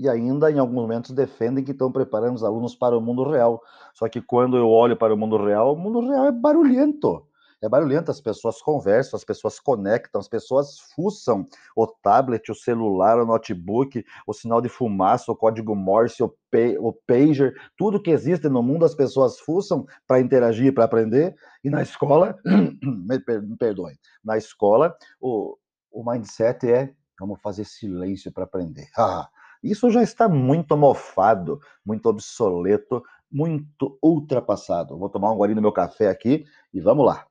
e 0.00 0.08
ainda 0.08 0.50
em 0.50 0.58
alguns 0.58 0.74
momentos 0.74 1.10
defendem 1.10 1.62
que 1.62 1.72
estão 1.72 1.92
preparando 1.92 2.34
os 2.34 2.42
alunos 2.42 2.74
para 2.74 2.96
o 2.96 3.02
mundo 3.02 3.22
real. 3.22 3.62
Só 3.92 4.08
que 4.08 4.22
quando 4.22 4.56
eu 4.56 4.66
olho 4.66 4.96
para 4.96 5.12
o 5.12 5.16
mundo 5.16 5.36
real, 5.36 5.74
o 5.74 5.78
mundo 5.78 6.00
real 6.00 6.24
é 6.24 6.32
barulhento. 6.32 7.26
É 7.62 7.68
barulhento, 7.68 8.10
as 8.10 8.18
pessoas 8.18 8.62
conversam, 8.62 9.18
as 9.18 9.24
pessoas 9.24 9.60
conectam, 9.60 10.18
as 10.18 10.26
pessoas 10.26 10.80
fuçam 10.94 11.46
o 11.76 11.86
tablet, 11.86 12.50
o 12.50 12.54
celular, 12.54 13.18
o 13.20 13.26
notebook, 13.26 14.02
o 14.26 14.32
sinal 14.32 14.62
de 14.62 14.70
fumaça, 14.70 15.30
o 15.30 15.36
código 15.36 15.76
Morse, 15.76 16.22
o, 16.22 16.34
o 16.78 16.92
pager, 17.06 17.54
tudo 17.76 18.00
que 18.02 18.10
existe 18.10 18.48
no 18.48 18.62
mundo 18.62 18.86
as 18.86 18.94
pessoas 18.94 19.38
fuçam 19.38 19.84
para 20.08 20.18
interagir, 20.18 20.72
para 20.72 20.84
aprender. 20.84 21.36
E 21.62 21.68
na 21.68 21.82
escola, 21.82 22.38
me, 22.82 23.20
perdoem, 23.58 23.98
na 24.24 24.38
escola 24.38 24.96
o, 25.20 25.58
o 25.92 26.10
mindset 26.10 26.66
é 26.66 26.94
vamos 27.18 27.38
fazer 27.42 27.66
silêncio 27.66 28.32
para 28.32 28.44
aprender. 28.44 28.88
Isso 29.62 29.90
já 29.90 30.02
está 30.02 30.28
muito 30.28 30.76
mofado, 30.76 31.60
muito 31.84 32.08
obsoleto, 32.08 33.02
muito 33.30 33.98
ultrapassado. 34.02 34.96
Vou 34.96 35.08
tomar 35.08 35.32
um 35.32 35.36
golinho 35.36 35.56
no 35.56 35.62
meu 35.62 35.72
café 35.72 36.08
aqui 36.08 36.46
e 36.72 36.80
vamos 36.80 37.04
lá. 37.04 37.26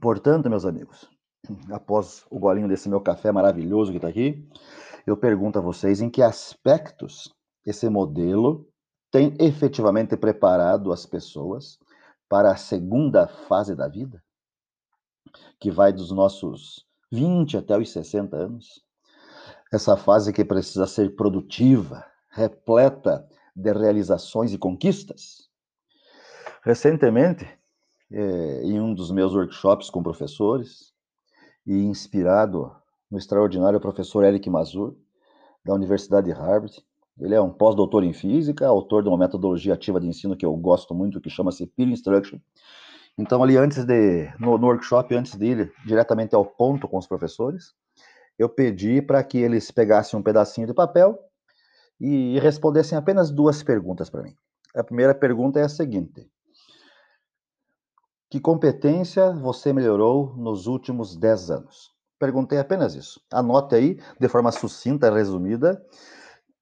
Portanto, 0.00 0.50
meus 0.50 0.66
amigos, 0.66 1.08
após 1.72 2.26
o 2.30 2.38
golinho 2.38 2.68
desse 2.68 2.88
meu 2.88 3.00
café 3.00 3.32
maravilhoso 3.32 3.90
que 3.90 3.96
está 3.96 4.08
aqui, 4.08 4.46
eu 5.06 5.16
pergunto 5.16 5.58
a 5.58 5.62
vocês 5.62 6.00
em 6.00 6.10
que 6.10 6.22
aspectos 6.22 7.34
esse 7.64 7.88
modelo 7.88 8.68
tem 9.10 9.34
efetivamente 9.40 10.16
preparado 10.16 10.92
as 10.92 11.06
pessoas 11.06 11.78
para 12.28 12.52
a 12.52 12.56
segunda 12.56 13.26
fase 13.26 13.74
da 13.74 13.88
vida, 13.88 14.22
que 15.58 15.70
vai 15.70 15.92
dos 15.92 16.10
nossos 16.10 16.86
20 17.10 17.56
até 17.56 17.78
os 17.78 17.90
60 17.90 18.36
anos 18.36 18.86
essa 19.72 19.96
fase 19.96 20.32
que 20.32 20.44
precisa 20.44 20.86
ser 20.86 21.14
produtiva, 21.14 22.04
repleta 22.30 23.28
de 23.54 23.72
realizações 23.72 24.52
e 24.52 24.58
conquistas. 24.58 25.48
Recentemente, 26.62 27.46
é, 28.10 28.62
em 28.62 28.80
um 28.80 28.94
dos 28.94 29.10
meus 29.10 29.34
workshops 29.34 29.90
com 29.90 30.02
professores, 30.02 30.92
e 31.66 31.74
inspirado 31.84 32.74
no 33.10 33.18
extraordinário 33.18 33.78
professor 33.78 34.24
Eric 34.24 34.48
Mazur, 34.48 34.96
da 35.62 35.74
Universidade 35.74 36.26
de 36.26 36.32
Harvard, 36.32 36.82
ele 37.20 37.34
é 37.34 37.40
um 37.40 37.50
pós-doutor 37.50 38.04
em 38.04 38.12
física, 38.12 38.66
autor 38.66 39.02
de 39.02 39.08
uma 39.08 39.18
metodologia 39.18 39.74
ativa 39.74 40.00
de 40.00 40.06
ensino 40.06 40.36
que 40.36 40.46
eu 40.46 40.56
gosto 40.56 40.94
muito, 40.94 41.20
que 41.20 41.28
chama-se 41.28 41.66
Peer 41.66 41.88
Instruction. 41.88 42.38
Então, 43.18 43.42
ali 43.42 43.56
antes 43.56 43.84
de, 43.84 44.32
no, 44.38 44.56
no 44.56 44.66
workshop, 44.68 45.14
antes 45.14 45.34
de 45.34 45.44
ir 45.44 45.72
diretamente 45.84 46.34
ao 46.34 46.46
ponto 46.46 46.88
com 46.88 46.96
os 46.96 47.06
professores, 47.06 47.74
eu 48.38 48.48
pedi 48.48 49.02
para 49.02 49.22
que 49.24 49.38
eles 49.38 49.70
pegassem 49.70 50.18
um 50.18 50.22
pedacinho 50.22 50.66
de 50.66 50.72
papel 50.72 51.18
e 52.00 52.38
respondessem 52.38 52.96
apenas 52.96 53.30
duas 53.30 53.62
perguntas 53.62 54.08
para 54.08 54.22
mim. 54.22 54.34
A 54.74 54.84
primeira 54.84 55.14
pergunta 55.14 55.58
é 55.58 55.64
a 55.64 55.68
seguinte: 55.68 56.30
Que 58.30 58.38
competência 58.38 59.32
você 59.32 59.72
melhorou 59.72 60.36
nos 60.36 60.66
últimos 60.66 61.16
10 61.16 61.50
anos? 61.50 61.90
Perguntei 62.18 62.58
apenas 62.58 62.94
isso. 62.94 63.20
Anote 63.32 63.74
aí, 63.74 63.98
de 64.20 64.28
forma 64.28 64.52
sucinta, 64.52 65.12
resumida, 65.12 65.84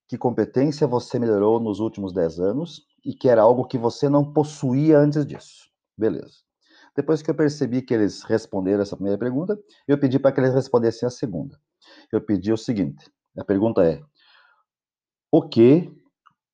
que 0.06 0.16
competência 0.16 0.86
você 0.86 1.18
melhorou 1.18 1.58
nos 1.60 1.80
últimos 1.80 2.12
10 2.12 2.40
anos 2.40 2.86
e 3.04 3.14
que 3.14 3.28
era 3.28 3.42
algo 3.42 3.66
que 3.66 3.78
você 3.78 4.08
não 4.08 4.32
possuía 4.32 4.98
antes 4.98 5.26
disso. 5.26 5.70
Beleza. 5.96 6.46
Depois 6.94 7.20
que 7.20 7.30
eu 7.30 7.34
percebi 7.34 7.82
que 7.82 7.92
eles 7.92 8.22
responderam 8.22 8.82
essa 8.82 8.96
primeira 8.96 9.18
pergunta, 9.18 9.58
eu 9.86 9.98
pedi 9.98 10.18
para 10.18 10.32
que 10.32 10.40
eles 10.40 10.54
respondessem 10.54 11.06
a 11.06 11.10
segunda. 11.10 11.58
Eu 12.12 12.20
pedi 12.20 12.52
o 12.52 12.56
seguinte: 12.56 13.10
a 13.38 13.44
pergunta 13.44 13.84
é: 13.84 14.02
o 15.30 15.42
que 15.42 15.90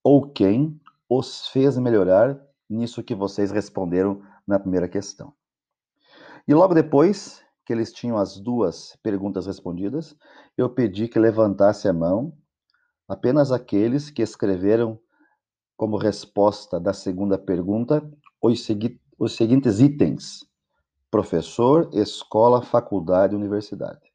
ou 0.02 0.30
quem 0.30 0.80
os 1.08 1.49
fez 1.49 1.78
melhorar 1.78 2.40
nisso 2.68 3.02
que 3.02 3.14
vocês 3.14 3.50
responderam 3.50 4.22
na 4.46 4.58
primeira 4.58 4.88
questão? 4.88 5.32
E 6.46 6.54
logo 6.54 6.75
depois 6.75 7.42
que 7.64 7.72
eles 7.72 7.92
tinham 7.92 8.16
as 8.16 8.38
duas 8.38 8.96
perguntas 9.02 9.46
respondidas, 9.46 10.16
eu 10.56 10.68
pedi 10.68 11.06
que 11.06 11.18
levantasse 11.18 11.88
a 11.88 11.92
mão 11.92 12.37
apenas 13.08 13.52
aqueles 13.52 14.11
que 14.11 14.22
escreveram 14.22 14.99
como 15.76 15.96
resposta 15.96 16.80
da 16.80 16.92
segunda 16.92 17.38
pergunta 17.38 18.02
os, 18.40 18.66
os 19.18 19.37
seguintes 19.37 19.80
itens: 19.80 20.44
professor, 21.11 21.88
escola, 21.92 22.62
faculdade, 22.62 23.37
universidade, 23.37 24.12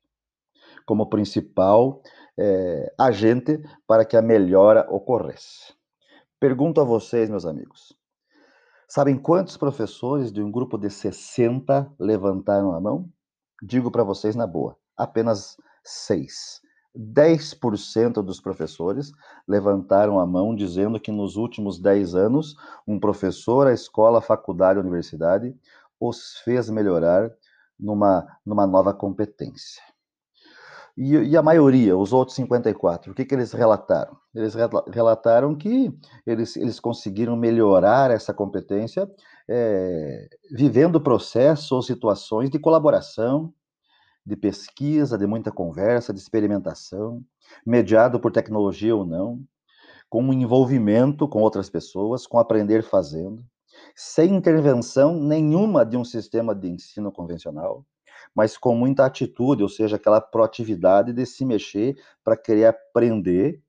como 0.87 1.09
principal 1.09 2.01
é, 2.39 2.93
agente 2.97 3.61
para 3.85 4.05
que 4.05 4.15
a 4.15 4.21
melhora 4.21 4.87
ocorresse. 4.89 5.75
Pergunto 6.39 6.79
a 6.79 6.85
vocês, 6.85 7.29
meus 7.29 7.45
amigos: 7.45 7.93
sabem 8.87 9.17
quantos 9.17 9.57
professores 9.57 10.31
de 10.31 10.41
um 10.41 10.49
grupo 10.49 10.77
de 10.77 10.89
60 10.89 11.93
levantaram 11.99 12.71
a 12.71 12.79
mão? 12.79 13.09
Digo 13.61 13.91
para 13.91 14.03
vocês 14.03 14.35
na 14.35 14.47
boa, 14.47 14.77
apenas 14.95 15.57
seis. 15.83 16.61
10% 16.95 18.23
dos 18.23 18.39
professores 18.39 19.11
levantaram 19.47 20.19
a 20.19 20.25
mão 20.25 20.55
dizendo 20.55 20.99
que 20.99 21.11
nos 21.11 21.35
últimos 21.35 21.79
10 21.79 22.15
anos, 22.15 22.55
um 22.87 22.99
professor, 22.99 23.67
a 23.67 23.73
escola, 23.73 24.17
a 24.17 24.21
faculdade, 24.21 24.79
a 24.79 24.81
universidade, 24.81 25.55
os 25.99 26.37
fez 26.43 26.69
melhorar 26.69 27.31
numa, 27.79 28.25
numa 28.43 28.65
nova 28.65 28.93
competência. 28.93 29.81
E, 30.97 31.13
e, 31.13 31.37
a 31.37 31.43
maioria, 31.43 31.95
os 31.95 32.11
outros 32.11 32.35
54, 32.35 33.11
o 33.11 33.15
que, 33.15 33.23
que 33.23 33.35
eles 33.35 33.51
relataram? 33.51 34.17
Eles 34.33 34.55
relataram 34.91 35.55
que 35.55 35.93
eles, 36.25 36.55
eles 36.55 36.79
conseguiram 36.79 37.35
melhorar 37.35 38.09
essa 38.09 38.33
competência 38.33 39.07
é, 39.47 40.27
vivendo 40.51 40.99
processos 40.99 41.71
ou 41.71 41.83
situações 41.83 42.49
de 42.49 42.57
colaboração, 42.57 43.53
de 44.25 44.35
pesquisa, 44.35 45.19
de 45.19 45.27
muita 45.27 45.51
conversa, 45.51 46.11
de 46.11 46.19
experimentação, 46.19 47.23
mediado 47.63 48.19
por 48.19 48.31
tecnologia 48.31 48.95
ou 48.95 49.05
não, 49.05 49.41
com 50.09 50.23
um 50.23 50.33
envolvimento 50.33 51.27
com 51.27 51.41
outras 51.41 51.69
pessoas, 51.69 52.25
com 52.25 52.39
aprender 52.39 52.81
fazendo, 52.81 53.45
sem 53.95 54.35
intervenção 54.35 55.15
nenhuma 55.15 55.85
de 55.85 55.95
um 55.95 56.03
sistema 56.03 56.55
de 56.55 56.69
ensino 56.69 57.11
convencional, 57.11 57.85
mas 58.37 58.55
com 58.55 58.75
muita 58.75 59.03
atitude, 59.03 59.63
ou 59.63 59.69
seja, 59.69 59.95
aquela 59.95 60.21
proatividade 60.21 61.11
de 61.11 61.25
se 61.25 61.43
mexer 61.43 61.97
para 62.23 62.37
querer 62.37 62.65
aprender 62.65 63.59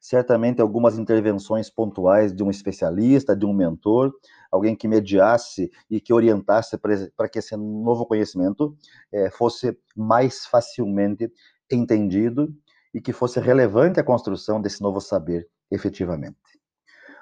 certamente 0.00 0.60
algumas 0.60 0.98
intervenções 0.98 1.70
pontuais 1.70 2.34
de 2.34 2.42
um 2.42 2.50
especialista, 2.50 3.36
de 3.36 3.46
um 3.46 3.52
mentor, 3.52 4.12
alguém 4.50 4.74
que 4.74 4.88
mediasse 4.88 5.70
e 5.88 6.00
que 6.00 6.12
orientasse 6.12 6.76
para 6.76 7.28
que 7.28 7.38
esse 7.38 7.56
novo 7.56 8.04
conhecimento 8.04 8.76
é, 9.12 9.30
fosse 9.30 9.78
mais 9.96 10.44
facilmente 10.44 11.32
entendido 11.70 12.52
e 12.92 13.00
que 13.00 13.12
fosse 13.12 13.38
relevante 13.38 14.00
à 14.00 14.02
construção 14.02 14.60
desse 14.60 14.82
novo 14.82 15.00
saber 15.00 15.48
efetivamente. 15.70 16.36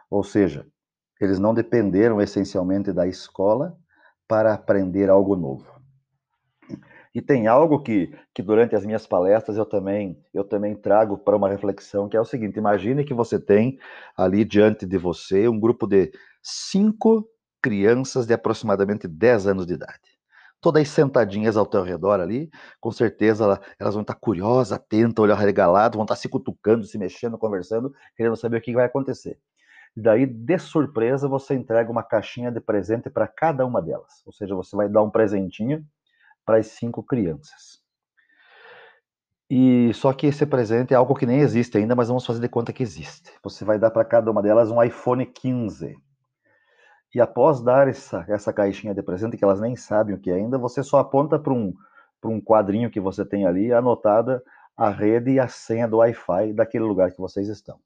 Ou 0.08 0.24
seja, 0.24 0.66
eles 1.20 1.38
não 1.38 1.52
dependeram 1.52 2.18
essencialmente 2.18 2.94
da 2.94 3.06
escola 3.06 3.76
para 4.26 4.54
aprender 4.54 5.10
algo 5.10 5.36
novo. 5.36 5.73
E 7.14 7.22
tem 7.22 7.46
algo 7.46 7.80
que, 7.80 8.12
que 8.34 8.42
durante 8.42 8.74
as 8.74 8.84
minhas 8.84 9.06
palestras 9.06 9.56
eu 9.56 9.64
também, 9.64 10.18
eu 10.32 10.42
também 10.42 10.74
trago 10.74 11.16
para 11.16 11.36
uma 11.36 11.48
reflexão, 11.48 12.08
que 12.08 12.16
é 12.16 12.20
o 12.20 12.24
seguinte: 12.24 12.58
imagine 12.58 13.04
que 13.04 13.14
você 13.14 13.38
tem 13.38 13.78
ali 14.16 14.44
diante 14.44 14.84
de 14.84 14.98
você 14.98 15.46
um 15.46 15.60
grupo 15.60 15.86
de 15.86 16.10
cinco 16.42 17.28
crianças 17.62 18.26
de 18.26 18.34
aproximadamente 18.34 19.06
10 19.06 19.46
anos 19.46 19.66
de 19.66 19.74
idade. 19.74 20.14
Todas 20.60 20.88
sentadinhas 20.88 21.56
ao 21.56 21.66
teu 21.66 21.82
redor 21.82 22.20
ali, 22.20 22.50
com 22.80 22.90
certeza 22.90 23.60
elas 23.78 23.94
vão 23.94 24.02
estar 24.02 24.14
curiosas, 24.14 24.72
atentas, 24.72 25.22
olho 25.22 25.34
arregalado, 25.34 25.96
vão 25.96 26.04
estar 26.04 26.16
se 26.16 26.28
cutucando, 26.28 26.84
se 26.84 26.98
mexendo, 26.98 27.38
conversando, 27.38 27.92
querendo 28.16 28.34
saber 28.34 28.56
o 28.56 28.60
que 28.60 28.74
vai 28.74 28.86
acontecer. 28.86 29.38
E 29.96 30.00
daí, 30.00 30.26
de 30.26 30.58
surpresa, 30.58 31.28
você 31.28 31.54
entrega 31.54 31.90
uma 31.90 32.02
caixinha 32.02 32.50
de 32.50 32.60
presente 32.60 33.08
para 33.08 33.28
cada 33.28 33.64
uma 33.64 33.80
delas. 33.80 34.22
Ou 34.26 34.32
seja, 34.32 34.54
você 34.54 34.74
vai 34.74 34.88
dar 34.88 35.02
um 35.02 35.10
presentinho 35.10 35.84
para 36.44 36.58
as 36.58 36.66
cinco 36.68 37.02
crianças. 37.02 37.82
E 39.50 39.92
só 39.94 40.12
que 40.12 40.26
esse 40.26 40.46
presente 40.46 40.94
é 40.94 40.96
algo 40.96 41.14
que 41.14 41.26
nem 41.26 41.40
existe 41.40 41.76
ainda, 41.76 41.94
mas 41.94 42.08
vamos 42.08 42.24
fazer 42.24 42.40
de 42.40 42.48
conta 42.48 42.72
que 42.72 42.82
existe. 42.82 43.30
Você 43.42 43.64
vai 43.64 43.78
dar 43.78 43.90
para 43.90 44.04
cada 44.04 44.30
uma 44.30 44.42
delas 44.42 44.70
um 44.70 44.82
iPhone 44.82 45.24
15. 45.26 45.96
E 47.14 47.20
após 47.20 47.62
dar 47.62 47.86
essa, 47.86 48.24
essa 48.28 48.52
caixinha 48.52 48.94
de 48.94 49.02
presente, 49.02 49.36
que 49.36 49.44
elas 49.44 49.60
nem 49.60 49.76
sabem 49.76 50.14
o 50.14 50.18
que 50.18 50.30
é 50.30 50.34
ainda, 50.34 50.58
você 50.58 50.82
só 50.82 50.98
aponta 50.98 51.38
para 51.38 51.52
um, 51.52 51.72
um 52.24 52.40
quadrinho 52.40 52.90
que 52.90 52.98
você 52.98 53.24
tem 53.24 53.46
ali, 53.46 53.72
anotada 53.72 54.42
a 54.76 54.90
rede 54.90 55.32
e 55.32 55.38
a 55.38 55.46
senha 55.46 55.86
do 55.86 55.98
Wi-Fi 55.98 56.52
daquele 56.52 56.84
lugar 56.84 57.12
que 57.12 57.20
vocês 57.20 57.48
estão. 57.48 57.78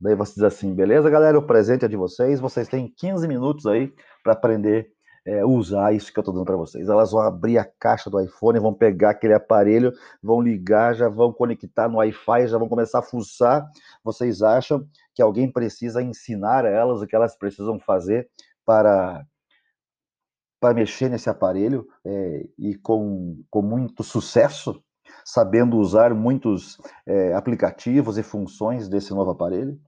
Daí 0.00 0.14
você 0.14 0.34
diz 0.34 0.42
assim: 0.44 0.74
beleza, 0.74 1.10
galera, 1.10 1.38
o 1.38 1.42
presente 1.42 1.84
é 1.84 1.88
de 1.88 1.96
vocês, 1.96 2.40
vocês 2.40 2.68
têm 2.68 2.88
15 2.88 3.26
minutos 3.26 3.66
aí 3.66 3.92
para 4.22 4.32
aprender 4.32 4.92
é, 5.24 5.44
usar 5.44 5.92
isso 5.94 6.12
que 6.12 6.18
eu 6.18 6.22
estou 6.22 6.34
dando 6.34 6.44
para 6.44 6.56
vocês. 6.56 6.88
Elas 6.88 7.12
vão 7.12 7.20
abrir 7.20 7.58
a 7.58 7.64
caixa 7.64 8.08
do 8.08 8.20
iPhone, 8.20 8.58
vão 8.58 8.74
pegar 8.74 9.10
aquele 9.10 9.34
aparelho, 9.34 9.92
vão 10.22 10.40
ligar, 10.40 10.94
já 10.94 11.08
vão 11.08 11.32
conectar 11.32 11.88
no 11.88 11.98
Wi-Fi, 11.98 12.48
já 12.48 12.58
vão 12.58 12.68
começar 12.68 13.00
a 13.00 13.02
fuçar. 13.02 13.68
Vocês 14.02 14.42
acham 14.42 14.86
que 15.14 15.22
alguém 15.22 15.50
precisa 15.50 16.02
ensinar 16.02 16.64
a 16.64 16.70
elas 16.70 17.02
o 17.02 17.06
que 17.06 17.16
elas 17.16 17.36
precisam 17.36 17.78
fazer 17.78 18.28
para 18.64 19.24
para 20.58 20.74
mexer 20.74 21.08
nesse 21.08 21.30
aparelho 21.30 21.86
é, 22.04 22.46
e 22.58 22.74
com, 22.74 23.42
com 23.48 23.62
muito 23.62 24.04
sucesso, 24.04 24.84
sabendo 25.24 25.78
usar 25.78 26.12
muitos 26.12 26.76
é, 27.06 27.32
aplicativos 27.32 28.18
e 28.18 28.22
funções 28.22 28.86
desse 28.86 29.14
novo 29.14 29.30
aparelho? 29.30 29.80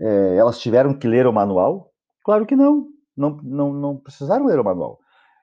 É, 0.00 0.36
elas 0.36 0.58
tiveram 0.58 0.92
que 0.92 1.06
ler 1.06 1.24
o 1.24 1.32
manual? 1.32 1.92
Claro 2.24 2.44
que 2.46 2.56
não 2.56 2.88
não, 3.18 3.36
não, 3.42 3.72
não 3.72 3.96
precisaram 3.96 4.46
ler 4.46 4.58
o 4.58 4.64
manual. 4.64 4.98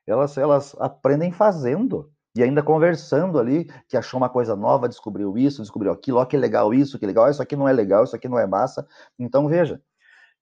Elas, 0.08 0.38
elas 0.38 0.76
aprendem 0.80 1.32
fazendo 1.32 2.10
e 2.36 2.44
ainda 2.44 2.62
conversando 2.62 3.40
ali, 3.40 3.66
que 3.88 3.96
achou 3.96 4.18
uma 4.18 4.30
coisa 4.30 4.56
nova, 4.56 4.90
descobriu 4.90 5.38
isso, 5.38 5.62
descobriu 5.62 5.92
aquilo, 5.92 6.20
ó, 6.20 6.26
que 6.26 6.36
legal 6.36 6.74
isso, 6.74 7.00
que 7.00 7.06
legal, 7.06 7.30
isso 7.30 7.42
aqui 7.42 7.56
não 7.56 7.68
é 7.68 7.72
legal, 7.72 8.04
isso 8.04 8.16
aqui 8.16 8.28
não 8.28 8.38
é 8.38 8.46
massa. 8.46 8.86
Então, 9.18 9.48
veja. 9.48 9.82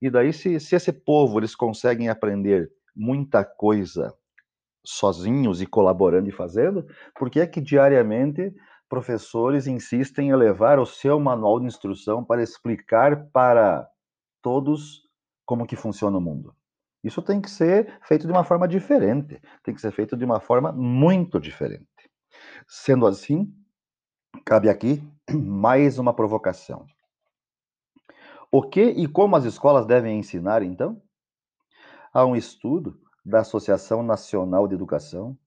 E 0.01 0.09
daí, 0.09 0.33
se, 0.33 0.59
se 0.59 0.75
esse 0.75 0.91
povo, 0.91 1.39
eles 1.39 1.55
conseguem 1.55 2.09
aprender 2.09 2.69
muita 2.95 3.45
coisa 3.45 4.13
sozinhos 4.85 5.61
e 5.61 5.67
colaborando 5.67 6.27
e 6.27 6.31
fazendo, 6.31 6.85
por 7.15 7.29
que 7.29 7.39
é 7.39 7.47
que 7.47 7.61
diariamente 7.61 8.53
professores 8.89 9.67
insistem 9.67 10.29
em 10.29 10.35
levar 10.35 10.79
o 10.79 10.85
seu 10.85 11.19
manual 11.19 11.59
de 11.59 11.67
instrução 11.67 12.23
para 12.23 12.43
explicar 12.43 13.27
para 13.31 13.87
todos 14.41 15.03
como 15.45 15.65
que 15.65 15.75
funciona 15.75 16.17
o 16.17 16.21
mundo? 16.21 16.53
Isso 17.03 17.21
tem 17.21 17.41
que 17.41 17.51
ser 17.51 17.99
feito 18.03 18.25
de 18.25 18.31
uma 18.31 18.45
forma 18.45 18.67
diferente, 18.67 19.41
tem 19.61 19.75
que 19.75 19.81
ser 19.81 19.91
feito 19.91 20.15
de 20.15 20.23
uma 20.23 20.39
forma 20.39 20.71
muito 20.71 21.39
diferente. 21.39 21.85
Sendo 22.67 23.05
assim, 23.05 23.53
cabe 24.45 24.69
aqui 24.69 25.03
mais 25.29 25.99
uma 25.99 26.13
provocação. 26.13 26.85
O 28.49 28.61
que 28.61 28.83
e 28.83 29.05
como 29.07 29.35
as 29.35 29.43
escolas 29.43 29.85
devem 29.85 30.17
ensinar, 30.17 30.63
então? 30.63 31.01
Há 32.13 32.25
um 32.25 32.35
estudo 32.35 32.97
da 33.25 33.39
Associação 33.39 34.01
Nacional 34.01 34.67
de 34.67 34.75
Educação, 34.75 35.37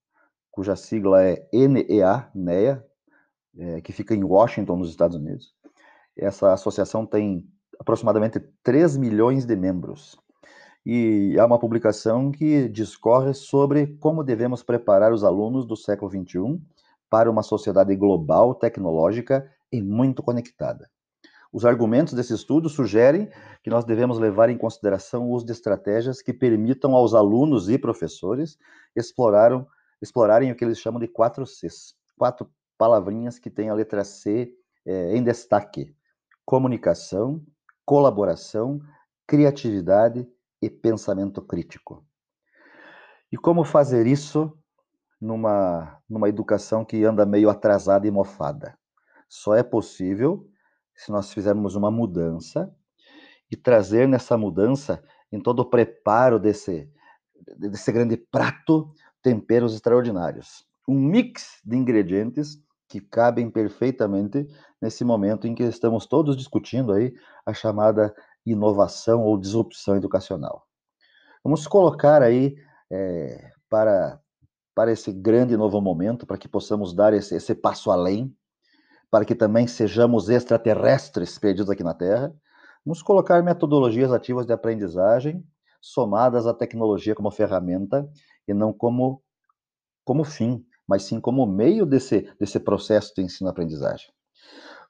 cuja 0.50 0.76
sigla 0.76 1.22
é 1.22 1.48
NEA, 1.52 2.30
NEA, 2.34 2.84
é, 3.56 3.80
que 3.80 3.92
fica 3.92 4.14
em 4.14 4.24
Washington, 4.24 4.76
nos 4.76 4.90
Estados 4.90 5.16
Unidos. 5.16 5.54
Essa 6.16 6.52
associação 6.52 7.06
tem 7.06 7.48
aproximadamente 7.78 8.40
3 8.62 8.96
milhões 8.96 9.46
de 9.46 9.54
membros 9.54 10.18
e 10.88 11.36
há 11.36 11.44
uma 11.44 11.58
publicação 11.58 12.30
que 12.30 12.68
discorre 12.68 13.34
sobre 13.34 13.88
como 13.98 14.22
devemos 14.22 14.62
preparar 14.62 15.12
os 15.12 15.24
alunos 15.24 15.66
do 15.66 15.76
século 15.76 16.08
XXI 16.08 16.62
para 17.10 17.28
uma 17.28 17.42
sociedade 17.42 17.96
global, 17.96 18.54
tecnológica 18.54 19.50
e 19.72 19.82
muito 19.82 20.22
conectada. 20.22 20.88
Os 21.52 21.64
argumentos 21.64 22.14
desse 22.14 22.34
estudo 22.34 22.68
sugerem 22.68 23.28
que 23.64 23.70
nós 23.70 23.84
devemos 23.84 24.20
levar 24.20 24.48
em 24.48 24.56
consideração 24.56 25.24
o 25.24 25.32
uso 25.32 25.44
de 25.44 25.50
estratégias 25.50 26.22
que 26.22 26.32
permitam 26.32 26.94
aos 26.94 27.14
alunos 27.14 27.68
e 27.68 27.76
professores 27.76 28.56
exploraram, 28.94 29.66
explorarem 30.00 30.52
o 30.52 30.54
que 30.54 30.64
eles 30.64 30.78
chamam 30.78 31.00
de 31.00 31.08
quatro 31.08 31.44
Cs, 31.44 31.96
quatro 32.16 32.48
palavrinhas 32.78 33.40
que 33.40 33.50
têm 33.50 33.70
a 33.70 33.74
letra 33.74 34.04
C 34.04 34.52
é, 34.84 35.16
em 35.16 35.22
destaque: 35.24 35.92
comunicação, 36.44 37.42
colaboração, 37.84 38.80
criatividade 39.26 40.28
e 40.66 40.70
pensamento 40.70 41.40
crítico. 41.40 42.04
E 43.30 43.36
como 43.36 43.64
fazer 43.64 44.06
isso 44.06 44.52
numa, 45.20 46.00
numa 46.08 46.28
educação 46.28 46.84
que 46.84 47.04
anda 47.04 47.24
meio 47.24 47.48
atrasada 47.48 48.06
e 48.06 48.10
mofada? 48.10 48.78
Só 49.28 49.54
é 49.54 49.62
possível 49.62 50.48
se 50.94 51.10
nós 51.10 51.32
fizermos 51.32 51.74
uma 51.74 51.90
mudança 51.90 52.72
e 53.50 53.56
trazer 53.56 54.08
nessa 54.08 54.36
mudança, 54.36 55.02
em 55.30 55.40
todo 55.40 55.60
o 55.60 55.70
preparo 55.70 56.38
desse, 56.38 56.90
desse 57.56 57.92
grande 57.92 58.16
prato, 58.16 58.92
temperos 59.22 59.74
extraordinários. 59.74 60.64
Um 60.88 60.98
mix 60.98 61.60
de 61.64 61.76
ingredientes 61.76 62.58
que 62.88 63.00
cabem 63.00 63.50
perfeitamente 63.50 64.46
nesse 64.80 65.04
momento 65.04 65.46
em 65.46 65.54
que 65.54 65.64
estamos 65.64 66.06
todos 66.06 66.36
discutindo 66.36 66.92
aí 66.92 67.12
a 67.44 67.52
chamada 67.52 68.14
inovação 68.46 69.22
ou 69.22 69.38
disrupção 69.38 69.96
educacional. 69.96 70.66
Vamos 71.42 71.66
colocar 71.66 72.22
aí 72.22 72.56
é, 72.90 73.50
para, 73.68 74.20
para 74.74 74.92
esse 74.92 75.12
grande 75.12 75.56
novo 75.56 75.80
momento, 75.80 76.26
para 76.26 76.38
que 76.38 76.48
possamos 76.48 76.94
dar 76.94 77.12
esse, 77.12 77.34
esse 77.34 77.54
passo 77.54 77.90
além, 77.90 78.34
para 79.10 79.24
que 79.24 79.34
também 79.34 79.66
sejamos 79.66 80.28
extraterrestres 80.28 81.38
perdidos 81.38 81.70
aqui 81.70 81.82
na 81.82 81.94
Terra, 81.94 82.34
nos 82.84 83.02
colocar 83.02 83.42
metodologias 83.42 84.12
ativas 84.12 84.46
de 84.46 84.52
aprendizagem 84.52 85.44
somadas 85.80 86.46
à 86.46 86.54
tecnologia 86.54 87.14
como 87.14 87.30
ferramenta 87.30 88.08
e 88.46 88.54
não 88.54 88.72
como, 88.72 89.22
como 90.04 90.24
fim, 90.24 90.64
mas 90.86 91.04
sim 91.04 91.20
como 91.20 91.46
meio 91.46 91.84
desse, 91.84 92.32
desse 92.38 92.60
processo 92.60 93.12
de 93.14 93.22
ensino-aprendizagem. 93.22 94.08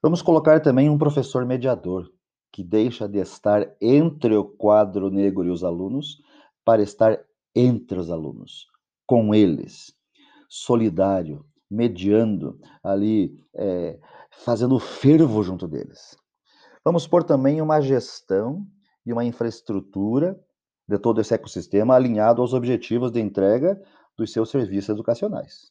Vamos 0.03 0.23
colocar 0.23 0.61
também 0.61 0.91
um 0.91 0.99
professor 0.99 1.45
mediador, 1.47 2.11
que 2.57 2.65
deixa 2.65 3.07
de 3.07 3.19
estar 3.19 3.71
entre 3.79 4.35
o 4.35 4.43
quadro 4.43 5.11
negro 5.11 5.45
e 5.45 5.51
os 5.51 5.63
alunos 5.63 6.23
para 6.65 6.81
estar 6.81 7.23
entre 7.55 7.99
os 7.99 8.11
alunos, 8.11 8.67
com 9.07 9.35
eles, 9.35 9.95
solidário, 10.49 11.45
mediando 11.71 12.59
ali, 12.83 13.39
é, 13.55 14.01
fazendo 14.31 14.79
fervo 14.79 15.43
junto 15.43 15.69
deles. 15.69 16.17
Vamos 16.83 17.07
pôr 17.07 17.23
também 17.25 17.61
uma 17.61 17.79
gestão 17.83 18.67
e 19.05 19.13
uma 19.13 19.23
infraestrutura 19.27 20.41
de 20.89 20.99
todo 20.99 21.21
esse 21.21 21.35
ecossistema 21.35 21.95
alinhado 21.95 22.41
aos 22.41 22.55
objetivos 22.55 23.11
de 23.13 23.21
entrega 23.21 23.79
dos 24.17 24.33
seus 24.33 24.49
serviços 24.49 24.89
educacionais. 24.89 25.71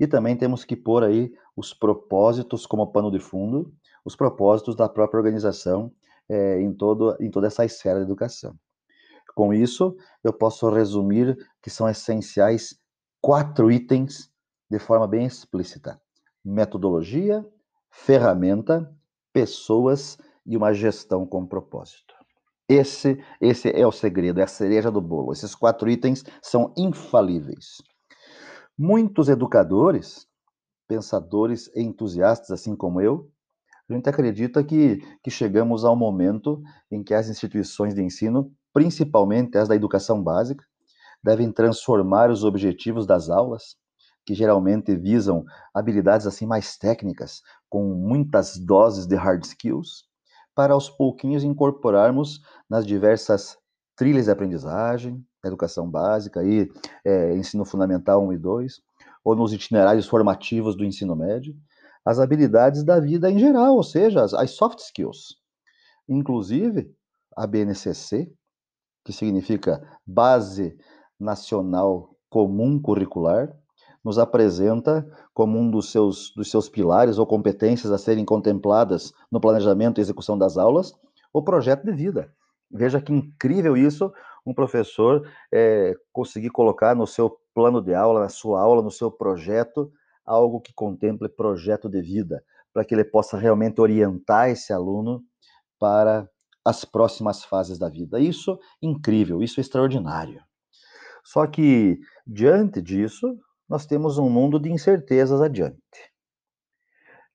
E 0.00 0.06
também 0.06 0.38
temos 0.38 0.64
que 0.64 0.74
pôr 0.74 1.04
aí 1.04 1.30
os 1.54 1.74
propósitos 1.74 2.64
como 2.64 2.90
pano 2.90 3.10
de 3.10 3.20
fundo, 3.20 3.70
os 4.06 4.16
propósitos 4.16 4.74
da 4.74 4.88
própria 4.88 5.18
organização 5.18 5.92
é, 6.28 6.60
em, 6.60 6.72
todo, 6.72 7.16
em 7.20 7.30
toda 7.30 7.46
essa 7.46 7.64
esfera 7.64 7.98
da 7.98 8.04
educação. 8.04 8.54
Com 9.34 9.52
isso, 9.52 9.96
eu 10.22 10.32
posso 10.32 10.68
resumir 10.70 11.36
que 11.60 11.70
são 11.70 11.88
essenciais 11.88 12.78
quatro 13.20 13.70
itens 13.70 14.30
de 14.70 14.78
forma 14.78 15.06
bem 15.06 15.26
explícita: 15.26 16.00
metodologia, 16.44 17.44
ferramenta, 17.90 18.92
pessoas 19.32 20.18
e 20.46 20.56
uma 20.56 20.72
gestão 20.72 21.26
com 21.26 21.46
propósito. 21.46 22.14
Esse, 22.68 23.22
esse 23.40 23.68
é 23.70 23.86
o 23.86 23.92
segredo, 23.92 24.40
é 24.40 24.44
a 24.44 24.48
cereja 24.48 24.90
do 24.90 25.00
bolo. 25.00 25.32
Esses 25.32 25.54
quatro 25.54 25.90
itens 25.90 26.24
são 26.40 26.72
infalíveis. 26.76 27.82
Muitos 28.76 29.28
educadores, 29.28 30.26
pensadores 30.88 31.70
e 31.74 31.82
entusiastas, 31.82 32.50
assim 32.50 32.74
como 32.74 33.00
eu, 33.00 33.30
a 33.88 33.92
gente 33.92 34.08
acredita 34.08 34.64
que, 34.64 34.98
que 35.22 35.30
chegamos 35.30 35.84
ao 35.84 35.94
momento 35.94 36.62
em 36.90 37.02
que 37.02 37.12
as 37.12 37.28
instituições 37.28 37.94
de 37.94 38.02
ensino, 38.02 38.50
principalmente 38.72 39.58
as 39.58 39.68
da 39.68 39.76
educação 39.76 40.22
básica, 40.22 40.64
devem 41.22 41.50
transformar 41.52 42.30
os 42.30 42.44
objetivos 42.44 43.06
das 43.06 43.28
aulas, 43.28 43.76
que 44.26 44.34
geralmente 44.34 44.96
visam 44.96 45.44
habilidades 45.74 46.26
assim 46.26 46.46
mais 46.46 46.76
técnicas, 46.78 47.42
com 47.68 47.94
muitas 47.94 48.56
doses 48.58 49.06
de 49.06 49.16
hard 49.16 49.44
skills, 49.44 50.04
para 50.54 50.72
aos 50.72 50.88
pouquinhos 50.88 51.44
incorporarmos 51.44 52.40
nas 52.68 52.86
diversas 52.86 53.58
trilhas 53.96 54.26
de 54.26 54.30
aprendizagem, 54.30 55.22
educação 55.44 55.90
básica 55.90 56.42
e 56.42 56.70
é, 57.04 57.36
ensino 57.36 57.64
fundamental 57.64 58.24
1 58.26 58.32
e 58.32 58.38
2, 58.38 58.80
ou 59.22 59.36
nos 59.36 59.52
itinerários 59.52 60.06
formativos 60.06 60.76
do 60.76 60.84
ensino 60.84 61.14
médio, 61.14 61.54
as 62.04 62.18
habilidades 62.18 62.84
da 62.84 63.00
vida 63.00 63.30
em 63.30 63.38
geral, 63.38 63.76
ou 63.76 63.82
seja, 63.82 64.22
as, 64.22 64.34
as 64.34 64.50
soft 64.50 64.80
skills. 64.80 65.36
Inclusive, 66.08 66.94
a 67.36 67.46
BNCC, 67.46 68.30
que 69.04 69.12
significa 69.12 69.82
Base 70.06 70.76
Nacional 71.18 72.14
Comum 72.28 72.80
Curricular, 72.80 73.54
nos 74.04 74.18
apresenta 74.18 75.06
como 75.32 75.58
um 75.58 75.70
dos 75.70 75.90
seus, 75.90 76.32
dos 76.36 76.50
seus 76.50 76.68
pilares 76.68 77.16
ou 77.16 77.26
competências 77.26 77.90
a 77.90 77.96
serem 77.96 78.24
contempladas 78.24 79.12
no 79.32 79.40
planejamento 79.40 79.98
e 79.98 80.02
execução 80.02 80.36
das 80.36 80.58
aulas, 80.58 80.92
o 81.32 81.42
projeto 81.42 81.84
de 81.84 81.92
vida. 81.92 82.30
Veja 82.70 83.00
que 83.00 83.12
incrível 83.12 83.76
isso, 83.76 84.12
um 84.44 84.52
professor 84.52 85.26
é, 85.52 85.94
conseguir 86.12 86.50
colocar 86.50 86.94
no 86.94 87.06
seu 87.06 87.34
plano 87.54 87.80
de 87.80 87.94
aula, 87.94 88.20
na 88.20 88.28
sua 88.28 88.60
aula, 88.60 88.82
no 88.82 88.90
seu 88.90 89.10
projeto, 89.10 89.90
algo 90.24 90.60
que 90.60 90.72
contemple 90.72 91.28
projeto 91.28 91.88
de 91.88 92.00
vida, 92.00 92.42
para 92.72 92.84
que 92.84 92.94
ele 92.94 93.04
possa 93.04 93.36
realmente 93.36 93.80
orientar 93.80 94.50
esse 94.50 94.72
aluno 94.72 95.22
para 95.78 96.28
as 96.64 96.84
próximas 96.84 97.44
fases 97.44 97.78
da 97.78 97.88
vida. 97.88 98.18
Isso 98.18 98.58
incrível, 98.80 99.42
isso 99.42 99.60
extraordinário. 99.60 100.42
Só 101.22 101.46
que 101.46 101.98
diante 102.26 102.80
disso, 102.80 103.38
nós 103.68 103.86
temos 103.86 104.18
um 104.18 104.28
mundo 104.28 104.58
de 104.58 104.70
incertezas 104.70 105.40
adiante. 105.40 105.78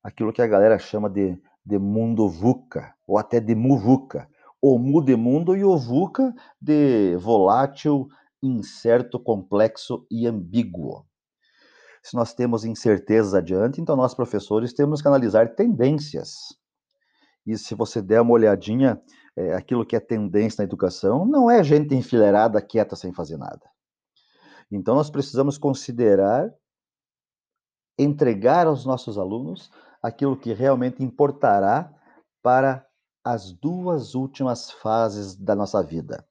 Aquilo 0.04 0.34
que 0.34 0.42
a 0.42 0.48
galera 0.48 0.80
chama 0.80 1.10
de, 1.10 1.40
de 1.66 1.78
mundo 1.78 2.28
VUCA, 2.28 2.94
ou 3.08 3.18
até 3.18 3.40
de 3.40 3.56
muvuca. 3.56 4.28
O 4.62 4.78
mu 4.78 5.02
de 5.04 5.16
mundo 5.16 5.56
e 5.56 5.64
o 5.64 5.78
VUCA 5.78 6.34
de 6.62 7.16
volátil, 7.18 8.10
incerto, 8.42 9.20
complexo 9.20 10.06
e 10.12 10.28
ambíguo 10.28 11.09
se 12.10 12.16
nós 12.16 12.34
temos 12.34 12.66
incertezas 12.66 13.36
adiante, 13.36 13.80
então 13.80 13.96
nós, 13.96 14.16
professores, 14.16 14.74
temos 14.74 15.00
que 15.00 15.08
analisar 15.08 15.54
tendências. 15.54 16.38
E 17.46 17.56
se 17.56 17.76
você 17.76 18.02
der 18.02 18.22
uma 18.22 18.32
olhadinha, 18.32 19.00
é, 19.38 19.54
aquilo 19.54 19.86
que 19.86 19.96
é 19.96 20.00
tendência 20.00 20.64
na 20.64 20.66
educação 20.66 21.24
não 21.24 21.52
é 21.52 21.64
gente 21.64 21.94
enfileirada, 21.94 22.60
quieta, 22.64 22.96
sem 22.96 23.14
fazer 23.14 23.38
nada. 23.38 23.62
Então 24.72 24.96
nós 24.96 25.12
precisamos 25.12 25.56
considerar, 25.60 26.52
entregar 27.98 28.66
aos 28.66 28.86
nossos 28.86 29.20
alunos 29.20 29.70
aquilo 30.02 30.36
que 30.36 30.52
realmente 30.52 31.04
importará 31.04 31.94
para 32.42 32.84
as 33.24 33.52
duas 33.52 34.16
últimas 34.16 34.72
fases 34.72 35.36
da 35.36 35.56
nossa 35.56 35.84
vida. 35.84 36.26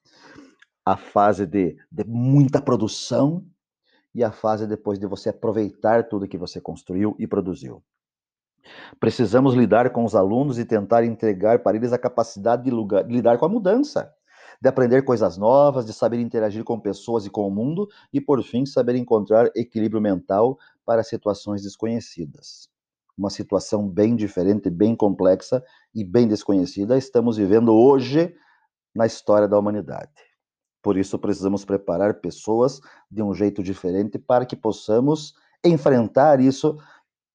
A 0.84 0.96
fase 0.96 1.46
de, 1.46 1.76
de 1.92 2.04
muita 2.04 2.60
produção 2.60 3.46
e 4.14 4.24
a 4.24 4.32
fase 4.32 4.66
depois 4.66 4.98
de 4.98 5.06
você 5.06 5.28
aproveitar 5.28 6.08
tudo 6.08 6.28
que 6.28 6.38
você 6.38 6.60
construiu 6.60 7.14
e 7.18 7.26
produziu. 7.26 7.82
Precisamos 9.00 9.54
lidar 9.54 9.90
com 9.90 10.04
os 10.04 10.14
alunos 10.14 10.58
e 10.58 10.64
tentar 10.64 11.04
entregar 11.04 11.60
para 11.60 11.76
eles 11.76 11.92
a 11.92 11.98
capacidade 11.98 12.64
de, 12.64 12.70
lugar, 12.70 13.04
de 13.04 13.12
lidar 13.12 13.38
com 13.38 13.46
a 13.46 13.48
mudança, 13.48 14.12
de 14.60 14.68
aprender 14.68 15.02
coisas 15.02 15.36
novas, 15.36 15.86
de 15.86 15.92
saber 15.92 16.20
interagir 16.20 16.64
com 16.64 16.78
pessoas 16.78 17.24
e 17.24 17.30
com 17.30 17.46
o 17.46 17.50
mundo 17.50 17.88
e, 18.12 18.20
por 18.20 18.42
fim, 18.42 18.66
saber 18.66 18.96
encontrar 18.96 19.50
equilíbrio 19.54 20.00
mental 20.00 20.58
para 20.84 21.02
situações 21.02 21.62
desconhecidas. 21.62 22.68
Uma 23.16 23.30
situação 23.30 23.88
bem 23.88 24.14
diferente, 24.14 24.70
bem 24.70 24.94
complexa 24.94 25.62
e 25.94 26.04
bem 26.04 26.28
desconhecida 26.28 26.96
estamos 26.96 27.36
vivendo 27.36 27.74
hoje 27.74 28.34
na 28.94 29.06
história 29.06 29.48
da 29.48 29.58
humanidade. 29.58 30.27
Por 30.82 30.96
isso, 30.96 31.18
precisamos 31.18 31.64
preparar 31.64 32.20
pessoas 32.20 32.80
de 33.10 33.22
um 33.22 33.34
jeito 33.34 33.62
diferente 33.62 34.18
para 34.18 34.46
que 34.46 34.56
possamos 34.56 35.34
enfrentar 35.64 36.40
isso 36.40 36.78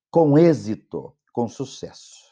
com 0.10 0.38
êxito, 0.38 1.13
com 1.32 1.47
sucesso. 1.47 2.23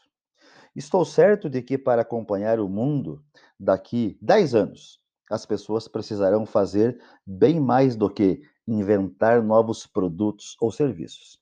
Estou 0.76 1.04
certo 1.04 1.50
de 1.50 1.62
que 1.62 1.78
para 1.78 2.02
acompanhar 2.02 2.60
o 2.60 2.70
mundo 2.70 3.22
daqui 3.60 4.18
10 4.22 4.56
anos, 4.56 5.02
as 5.30 5.46
pessoas 5.46 5.88
precisarão 5.88 6.46
fazer 6.46 7.02
bem 7.26 7.60
mais 7.60 7.96
do 7.96 8.10
que 8.10 8.42
inventar 8.68 9.42
novos 9.42 9.86
produtos 9.86 10.56
ou 10.62 10.72
serviços. 10.72 11.40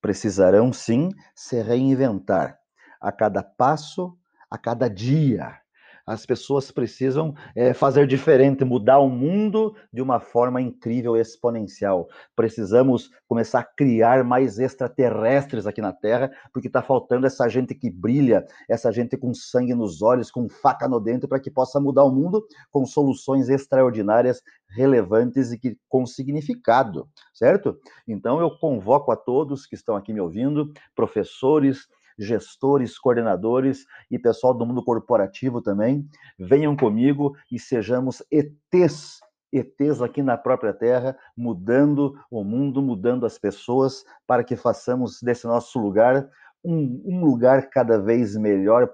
Precisarão 0.00 0.72
sim 0.72 1.10
se 1.34 1.60
reinventar 1.62 2.58
a 3.00 3.10
cada 3.10 3.42
passo, 3.42 4.16
a 4.50 4.58
cada 4.58 4.88
dia, 4.88 5.58
as 6.06 6.24
pessoas 6.24 6.70
precisam 6.70 7.34
é, 7.54 7.74
fazer 7.74 8.06
diferente, 8.06 8.64
mudar 8.64 9.00
o 9.00 9.08
mundo 9.08 9.74
de 9.92 10.00
uma 10.00 10.20
forma 10.20 10.60
incrível, 10.60 11.16
exponencial. 11.16 12.08
Precisamos 12.36 13.10
começar 13.26 13.60
a 13.60 13.64
criar 13.64 14.22
mais 14.22 14.58
extraterrestres 14.60 15.66
aqui 15.66 15.82
na 15.82 15.92
Terra, 15.92 16.30
porque 16.52 16.68
está 16.68 16.80
faltando 16.80 17.26
essa 17.26 17.48
gente 17.48 17.74
que 17.74 17.90
brilha, 17.90 18.46
essa 18.68 18.92
gente 18.92 19.16
com 19.16 19.34
sangue 19.34 19.74
nos 19.74 20.00
olhos, 20.00 20.30
com 20.30 20.48
faca 20.48 20.86
no 20.86 21.00
dente, 21.00 21.26
para 21.26 21.40
que 21.40 21.50
possa 21.50 21.80
mudar 21.80 22.04
o 22.04 22.12
mundo 22.12 22.46
com 22.70 22.86
soluções 22.86 23.48
extraordinárias, 23.48 24.40
relevantes 24.68 25.50
e 25.50 25.58
que, 25.58 25.76
com 25.88 26.06
significado, 26.06 27.08
certo? 27.34 27.76
Então 28.06 28.40
eu 28.40 28.50
convoco 28.58 29.10
a 29.10 29.16
todos 29.16 29.66
que 29.66 29.74
estão 29.74 29.96
aqui 29.96 30.12
me 30.12 30.20
ouvindo, 30.20 30.72
professores, 30.94 31.88
gestores, 32.18 32.98
coordenadores 32.98 33.84
e 34.10 34.18
pessoal 34.18 34.54
do 34.54 34.64
mundo 34.64 34.84
corporativo 34.84 35.60
também, 35.60 36.08
venham 36.38 36.76
comigo 36.76 37.36
e 37.50 37.58
sejamos 37.58 38.22
ETs, 38.30 39.20
ETs 39.52 40.02
aqui 40.02 40.22
na 40.22 40.36
própria 40.36 40.72
Terra, 40.72 41.16
mudando 41.36 42.14
o 42.30 42.42
mundo, 42.42 42.82
mudando 42.82 43.26
as 43.26 43.38
pessoas, 43.38 44.04
para 44.26 44.44
que 44.44 44.56
façamos 44.56 45.20
desse 45.22 45.46
nosso 45.46 45.78
lugar 45.78 46.28
um, 46.64 47.00
um 47.04 47.24
lugar 47.24 47.68
cada 47.70 47.98
vez 47.98 48.36
melhor 48.36 48.92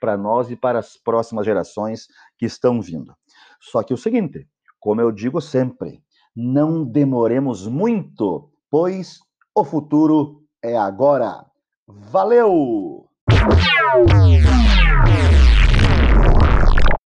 para 0.00 0.16
nós 0.16 0.50
e 0.50 0.56
para 0.56 0.80
as 0.80 0.96
próximas 0.96 1.46
gerações 1.46 2.08
que 2.36 2.46
estão 2.46 2.80
vindo. 2.80 3.14
Só 3.60 3.82
que 3.82 3.94
o 3.94 3.96
seguinte, 3.96 4.48
como 4.80 5.00
eu 5.00 5.12
digo 5.12 5.40
sempre, 5.40 6.02
Não 6.34 6.82
demoremos 6.82 7.66
muito, 7.66 8.50
pois 8.70 9.20
o 9.54 9.64
futuro 9.64 10.42
é 10.62 10.76
agora. 10.78 11.44
Valeu! 11.88 13.08